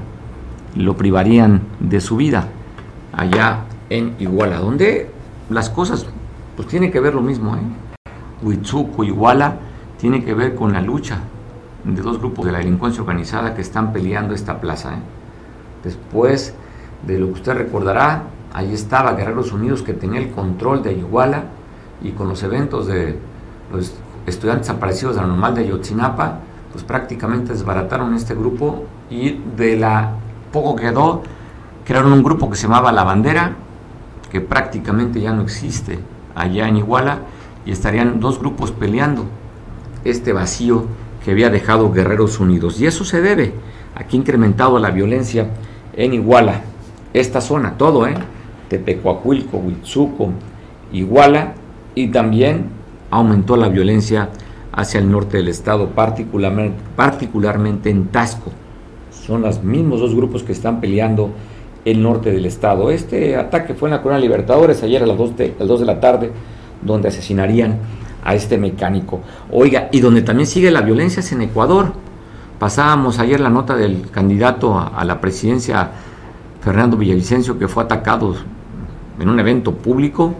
[0.78, 2.48] lo privarían de su vida
[3.14, 5.10] allá en Iguala, donde
[5.50, 6.06] las cosas
[6.56, 7.56] pues tienen que ver lo mismo.
[7.56, 7.60] ¿eh?
[8.44, 9.58] Huitzuco, Iguala,
[10.00, 11.20] tiene que ver con la lucha
[11.84, 14.94] de dos grupos de la delincuencia organizada que están peleando esta plaza.
[14.94, 15.00] ¿eh?
[15.84, 16.54] Después
[17.06, 18.24] de lo que usted recordará,
[18.54, 21.46] ahí estaba Guerreros Unidos que tenía el control de Iguala
[22.02, 23.18] y con los eventos de
[23.72, 23.94] los
[24.26, 26.40] estudiantes aparecidos de la normal de Ayotzinapa,
[26.72, 30.12] pues prácticamente desbarataron este grupo y de la
[30.52, 31.24] poco quedó,
[31.86, 33.56] crearon un grupo que se llamaba La Bandera,
[34.32, 36.00] que prácticamente ya no existe
[36.36, 37.20] allá en Iguala,
[37.66, 39.26] y estarían dos grupos peleando
[40.04, 40.86] este vacío
[41.24, 42.80] que había dejado Guerreros Unidos.
[42.80, 43.54] Y eso se debe
[43.96, 45.50] a que ha incrementado la violencia
[45.94, 46.62] en Iguala,
[47.14, 48.16] esta zona, todo, ¿eh?
[48.70, 50.32] Tepecuacuilco, Huitzuco,
[50.92, 51.54] Iguala,
[51.96, 52.66] y también
[53.10, 54.30] aumentó la violencia
[54.72, 58.52] hacia el norte del estado, particularmente, particularmente en Tasco.
[59.10, 61.32] Son los mismos dos grupos que están peleando
[61.84, 62.92] el norte del estado.
[62.92, 65.86] Este ataque fue en la Corona Libertadores ayer a las 2 de, las 2 de
[65.88, 66.32] la tarde,
[66.84, 67.80] donde asesinarían
[68.24, 69.22] a este mecánico.
[69.52, 71.94] Oiga, y donde también sigue la violencia es en Ecuador.
[72.60, 75.90] Pasábamos ayer la nota del candidato a, a la presidencia,
[76.62, 78.36] Fernando Villavicencio, que fue atacado
[79.20, 80.36] en un evento público,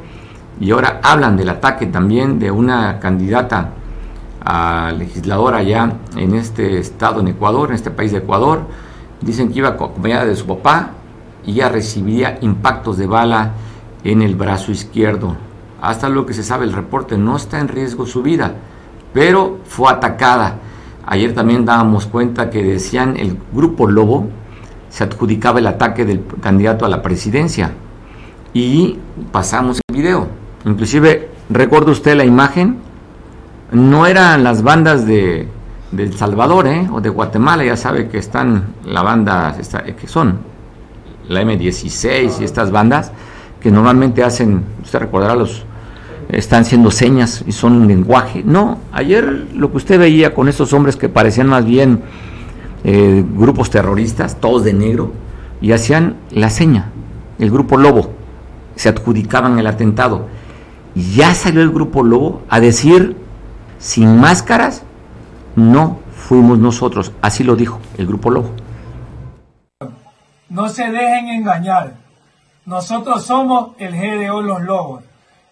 [0.60, 3.74] y ahora hablan del ataque también de una candidata
[4.44, 8.62] a legisladora allá en este estado, en Ecuador, en este país de Ecuador.
[9.22, 10.92] Dicen que iba acompañada de su papá
[11.46, 13.54] y ya recibía impactos de bala
[14.04, 15.36] en el brazo izquierdo.
[15.82, 18.54] Hasta lo que se sabe el reporte, no está en riesgo su vida,
[19.14, 20.56] pero fue atacada.
[21.06, 24.28] Ayer también dábamos cuenta que decían el grupo Lobo
[24.90, 27.72] se adjudicaba el ataque del candidato a la presidencia
[28.54, 28.98] y
[29.32, 30.28] pasamos el video.
[30.66, 32.78] Inclusive, recuerda usted la imagen,
[33.72, 35.48] no eran las bandas de,
[35.98, 36.88] El Salvador ¿eh?
[36.92, 39.56] o de Guatemala, ya sabe que están la banda,
[40.00, 40.40] que son
[41.28, 43.12] la M16 y estas bandas
[43.62, 45.66] que normalmente hacen, usted recordará los
[46.30, 48.44] están haciendo señas y son un lenguaje.
[48.46, 52.02] No, ayer lo que usted veía con estos hombres que parecían más bien
[52.84, 55.12] eh, grupos terroristas, todos de negro,
[55.62, 56.92] y hacían la seña,
[57.40, 58.14] el grupo Lobo,
[58.78, 60.28] se adjudicaban el atentado.
[60.96, 63.18] Ya salió el grupo Lobo a decir,
[63.78, 64.84] sin máscaras,
[65.56, 67.12] no fuimos nosotros.
[67.22, 68.52] Así lo dijo el grupo Lobo.
[70.50, 71.96] No se dejen engañar.
[72.66, 75.04] Nosotros somos el GDO Los Lobos.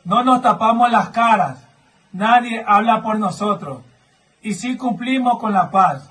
[0.04, 1.66] No nos tapamos las caras.
[2.12, 3.80] Nadie habla por nosotros.
[4.42, 6.10] Y sí cumplimos con la paz.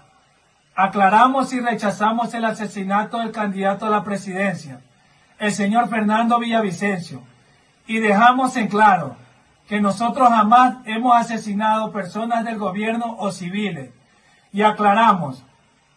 [0.77, 4.81] Aclaramos y rechazamos el asesinato del candidato a la presidencia,
[5.39, 7.23] el señor Fernando Villavicencio.
[7.87, 9.17] Y dejamos en claro
[9.69, 13.91] que nosotros jamás hemos asesinado personas del gobierno o civiles.
[14.53, 15.45] Y aclaramos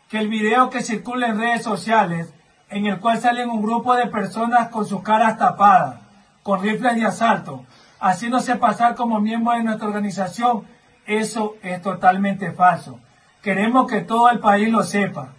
[0.09, 2.33] que el video que circula en redes sociales,
[2.69, 5.99] en el cual salen un grupo de personas con sus caras tapadas,
[6.43, 7.65] con rifles de asalto,
[7.99, 10.65] haciéndose pasar como miembro de nuestra organización,
[11.05, 12.99] eso es totalmente falso.
[13.41, 15.29] Queremos que todo el país lo sepa,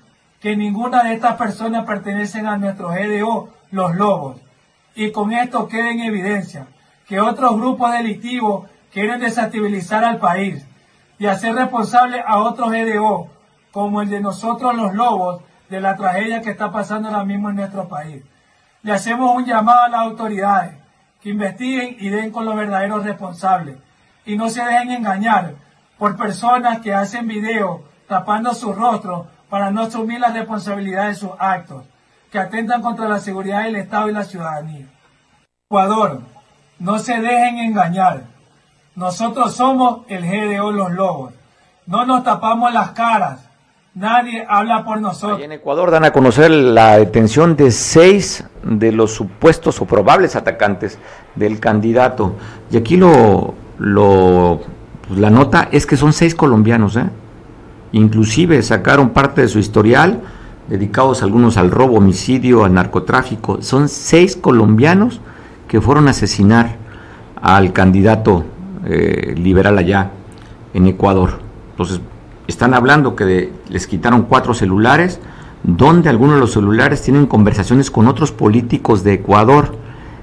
[0.41, 4.41] que ninguna de estas personas pertenecen a nuestro GDO, los Lobos.
[4.95, 6.67] Y con esto queda en evidencia
[7.07, 10.67] que otros grupos delictivos quieren desestabilizar al país
[11.19, 13.29] y hacer responsable a otros GDO,
[13.73, 17.57] como el de nosotros los Lobos, de la tragedia que está pasando ahora mismo en
[17.57, 18.23] nuestro país.
[18.83, 20.75] Le hacemos un llamado a las autoridades
[21.21, 23.77] que investiguen y den con los verdaderos responsables
[24.25, 25.55] y no se dejen engañar
[25.99, 31.31] por personas que hacen videos tapando su rostro para no asumir la responsabilidad de sus
[31.39, 31.85] actos,
[32.31, 34.87] que atentan contra la seguridad del Estado y la ciudadanía.
[35.67, 36.21] Ecuador,
[36.79, 38.25] no se dejen engañar.
[38.95, 41.33] Nosotros somos el GDO Los Lobos.
[41.87, 43.49] No nos tapamos las caras.
[43.95, 45.41] Nadie habla por nosotros.
[45.41, 50.99] en Ecuador dan a conocer la detención de seis de los supuestos o probables atacantes
[51.35, 52.37] del candidato.
[52.71, 54.61] Y aquí lo, lo
[55.07, 57.09] pues, la nota es que son seis colombianos, ¿eh?
[57.93, 60.21] Inclusive sacaron parte de su historial,
[60.69, 63.63] dedicados algunos al robo, homicidio, al narcotráfico.
[63.63, 65.21] Son seis colombianos
[65.67, 66.77] que fueron a asesinar
[67.41, 68.45] al candidato
[68.85, 70.11] eh, liberal allá
[70.75, 71.41] en Ecuador.
[71.73, 72.01] Entonces,
[72.47, 75.21] están hablando que les quitaron cuatro celulares,
[75.63, 79.77] donde algunos de los celulares tienen conversaciones con otros políticos de Ecuador.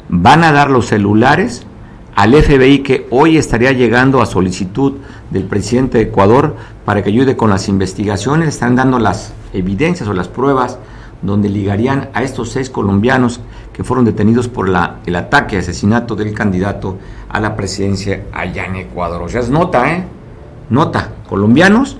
[0.09, 1.65] Van a dar los celulares
[2.15, 4.93] al FBI que hoy estaría llegando a solicitud
[5.29, 6.55] del presidente de Ecuador
[6.85, 8.49] para que ayude con las investigaciones.
[8.49, 10.79] Están dando las evidencias o las pruebas
[11.21, 13.39] donde ligarían a estos seis colombianos
[13.73, 16.97] que fueron detenidos por la, el ataque, asesinato del candidato
[17.29, 19.21] a la presidencia allá en Ecuador.
[19.23, 20.05] O sea, es nota, ¿eh?
[20.69, 21.97] Nota, colombianos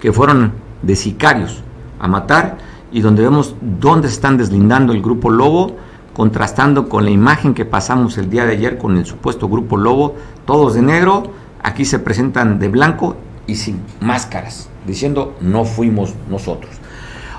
[0.00, 0.52] que fueron
[0.82, 1.62] de sicarios
[1.98, 2.58] a matar
[2.92, 5.76] y donde vemos dónde están deslindando el grupo Lobo
[6.14, 10.16] contrastando con la imagen que pasamos el día de ayer con el supuesto grupo Lobo,
[10.46, 11.30] todos de negro,
[11.68, 13.16] aquí se presentan de blanco
[13.46, 16.72] y sin máscaras, diciendo no fuimos nosotros.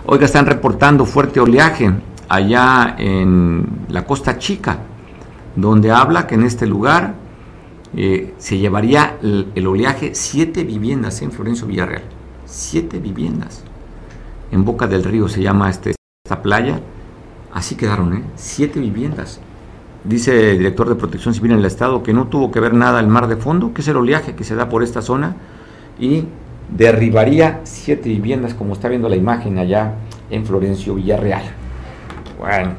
[0.05, 1.91] Oiga, están reportando fuerte oleaje
[2.27, 4.79] allá en la Costa Chica,
[5.55, 7.15] donde habla que en este lugar
[7.95, 12.03] eh, se llevaría el, oleaje siete viviendas en Florencio Villarreal.
[12.45, 13.63] Siete viviendas.
[14.51, 15.93] En Boca del Río se llama este,
[16.25, 16.79] esta playa
[17.53, 18.23] Así quedaron, ¿eh?
[18.35, 19.39] Siete viviendas.
[20.09, 22.99] Dice el director de Protección Civil en el Estado que no tuvo que ver nada
[22.99, 25.35] el mar de fondo, que es el oleaje que se da por esta zona,
[25.99, 26.23] y
[26.75, 29.93] derribaría siete viviendas, como está viendo la imagen allá
[30.31, 31.43] en Florencio Villarreal.
[32.39, 32.71] Bueno,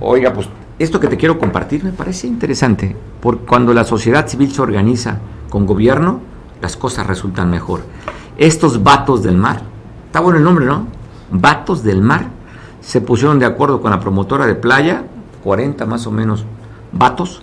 [0.00, 0.48] oiga, pues
[0.78, 5.18] esto que te quiero compartir me parece interesante, porque cuando la sociedad civil se organiza
[5.50, 6.20] con gobierno,
[6.62, 7.82] las cosas resultan mejor.
[8.38, 9.60] Estos vatos del mar,
[10.06, 10.86] está bueno el nombre, ¿no?
[11.30, 12.28] Vatos del mar
[12.80, 15.04] se pusieron de acuerdo con la promotora de playa,
[15.44, 16.46] 40 más o menos
[16.92, 17.42] vatos,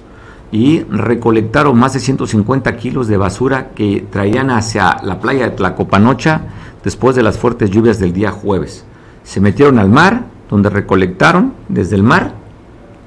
[0.52, 6.41] y recolectaron más de 150 kilos de basura que traían hacia la playa de Tlacopanocha
[6.84, 8.86] después de las fuertes lluvias del día jueves.
[9.24, 12.34] Se metieron al mar, donde recolectaron desde el mar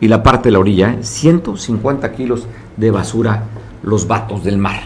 [0.00, 2.12] y la parte de la orilla, 150 ¿eh?
[2.12, 3.44] kilos de basura
[3.82, 4.80] los vatos del mar.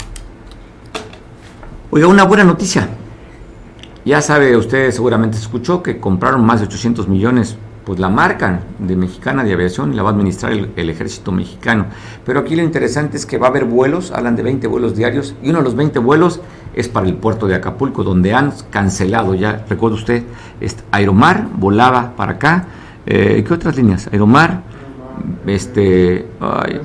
[1.91, 2.89] Oiga, una buena noticia.
[4.05, 7.57] Ya sabe usted, seguramente escuchó que compraron más de 800 millones
[7.87, 11.31] pues la marcan de Mexicana de Aviación y la va a administrar el, el, ejército
[11.31, 11.87] mexicano.
[12.25, 15.37] Pero aquí lo interesante es que va a haber vuelos, hablan de 20 vuelos diarios,
[15.41, 16.41] y uno de los 20 vuelos
[16.75, 20.25] es para el puerto de Acapulco, donde han cancelado ya, recuerda usted,
[20.61, 22.65] este, Aeromar volaba para acá,
[23.07, 24.09] eh, ¿qué otras líneas?
[24.13, 24.63] Aeromar,
[25.47, 26.81] este, ay,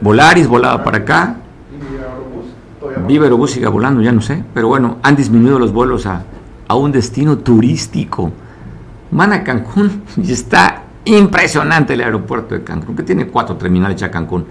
[0.00, 1.36] Volaris volaba para acá,
[3.06, 6.24] Viva Aerobús sigue volando, ya no sé, pero bueno, han disminuido los vuelos a,
[6.66, 8.32] a un destino turístico.
[9.14, 14.10] Van a Cancún y está impresionante el aeropuerto de Cancún, que tiene cuatro terminales ya
[14.10, 14.44] Cancún.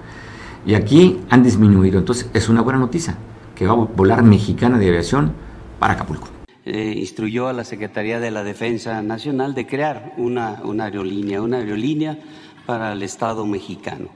[0.66, 3.18] Y aquí han disminuido, entonces es una buena noticia
[3.54, 5.34] que va a volar mexicana de aviación
[5.80, 6.30] para Acapulco.
[6.66, 11.58] Eh, instruyó a la Secretaría de la Defensa Nacional de crear una, una aerolínea, una
[11.58, 12.18] aerolínea
[12.66, 14.08] para el Estado mexicano.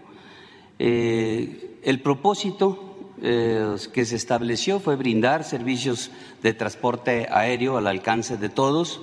[0.80, 6.10] Eh, el propósito eh, que se estableció fue brindar servicios
[6.42, 9.02] de transporte aéreo al alcance de todos,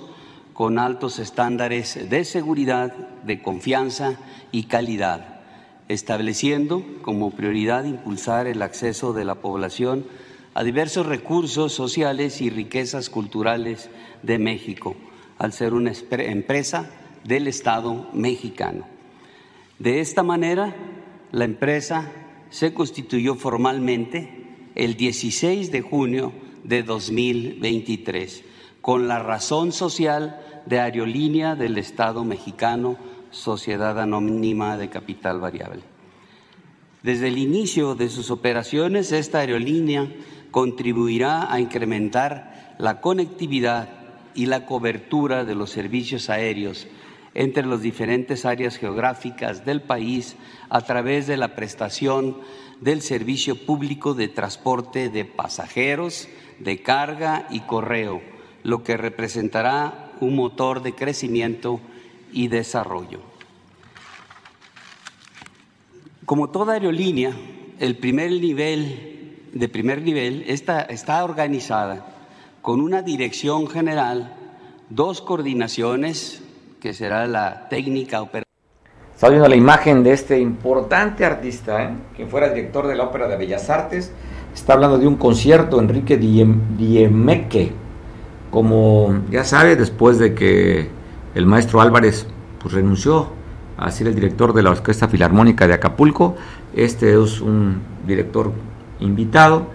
[0.55, 2.93] con altos estándares de seguridad,
[3.25, 4.17] de confianza
[4.53, 5.41] y calidad,
[5.89, 10.05] estableciendo como prioridad impulsar el acceso de la población
[10.53, 13.89] a diversos recursos sociales y riquezas culturales
[14.23, 14.95] de México,
[15.39, 16.89] al ser una empresa
[17.25, 18.85] del Estado mexicano.
[19.77, 20.73] De esta manera,
[21.33, 22.09] la empresa
[22.49, 26.31] se constituyó formalmente el 16 de junio
[26.63, 28.54] de 2023
[28.85, 32.97] con la razón social de Aerolínea del Estado mexicano,
[33.31, 35.81] Sociedad Anónima de Capital Variable.
[37.01, 40.07] Desde el inicio de sus operaciones, esta aerolínea
[40.51, 43.89] contribuirá a incrementar la conectividad
[44.35, 46.85] y la cobertura de los servicios aéreos
[47.33, 50.35] entre las diferentes áreas geográficas del país
[50.69, 52.37] a través de la prestación
[52.81, 56.27] del servicio público de transporte de pasajeros,
[56.59, 58.34] de carga y correo,
[58.65, 61.79] lo que representará un motor de crecimiento
[62.33, 63.19] y desarrollo.
[66.25, 67.31] Como toda aerolínea,
[67.79, 72.07] el primer nivel de primer nivel está, está organizada
[72.63, 74.33] con una dirección general,
[74.89, 76.41] dos coordinaciones,
[76.81, 78.51] que será la técnica operativa.
[79.13, 81.89] Está viendo la imagen de este importante artista, ¿eh?
[82.17, 84.11] que fuera director de la Ópera de Bellas Artes.
[84.53, 87.84] Está hablando de un concierto, Enrique Diemeque.
[88.55, 90.87] Como ya sabe, después de que
[91.35, 92.25] el maestro Álvarez
[92.61, 93.27] pues, renunció
[93.75, 96.37] a ser el director de la Orquesta Filarmónica de Acapulco,
[96.73, 98.53] este es un director
[99.01, 99.67] invitado,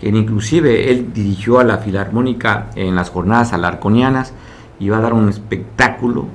[0.00, 4.32] que inclusive él dirigió a la Filarmónica en las jornadas alarconianas
[4.80, 6.26] y va a dar un espectáculo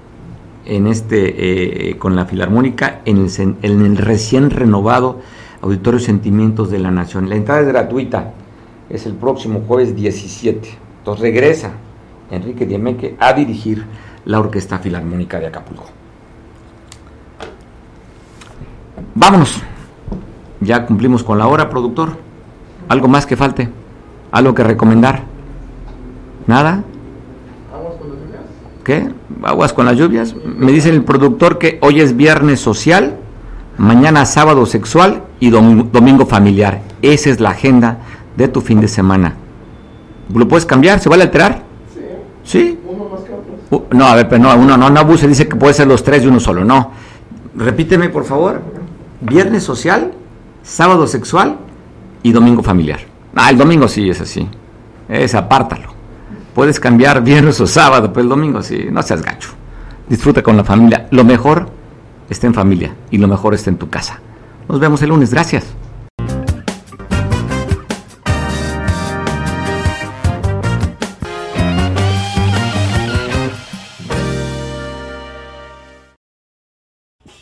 [0.64, 3.28] en este eh, con la Filarmónica en
[3.62, 5.20] el, recién renovado
[5.62, 7.28] Auditorio Sentimientos de la Nación.
[7.28, 8.32] La entrada es gratuita,
[8.90, 10.70] es el próximo jueves 17.
[11.00, 11.74] Entonces regresa
[12.32, 13.86] Enrique Diemeque a dirigir
[14.26, 15.86] la Orquesta Filarmónica de Acapulco.
[19.16, 19.62] Vámonos.
[20.62, 22.18] Ya cumplimos con la hora, productor.
[22.88, 23.70] ¿Algo más que falte?
[24.32, 25.24] ¿Algo que recomendar?
[26.48, 26.84] ¿Nada?
[28.84, 29.10] ¿Qué?
[29.44, 30.36] Aguas con las lluvias.
[30.46, 33.18] Me dice el productor que hoy es viernes social,
[33.78, 36.82] mañana sábado sexual y domingo familiar.
[37.02, 38.00] Esa es la agenda
[38.36, 39.36] de tu fin de semana.
[40.34, 41.00] ¿Lo puedes cambiar?
[41.00, 41.69] ¿Se vale alterar?
[42.50, 42.80] Sí.
[42.84, 43.88] Uno más que otro.
[43.92, 46.24] no, a ver, pero no, uno no, no abuse, dice que puede ser los tres
[46.24, 46.66] y uno solo.
[46.66, 46.92] No.
[47.56, 48.60] Repíteme, por favor.
[49.22, 50.14] Viernes social,
[50.64, 51.58] sábado sexual
[52.24, 53.02] y domingo familiar.
[53.36, 54.50] Ah, el domingo sí es así.
[55.08, 55.94] Es apártalo.
[56.56, 59.52] Puedes cambiar viernes o sábado, pero el domingo sí, no seas gacho.
[60.08, 61.08] Disfruta con la familia.
[61.12, 61.70] Lo mejor
[62.32, 64.22] está en familia y lo mejor está en tu casa.
[64.68, 65.32] Nos vemos el lunes.
[65.32, 65.66] Gracias.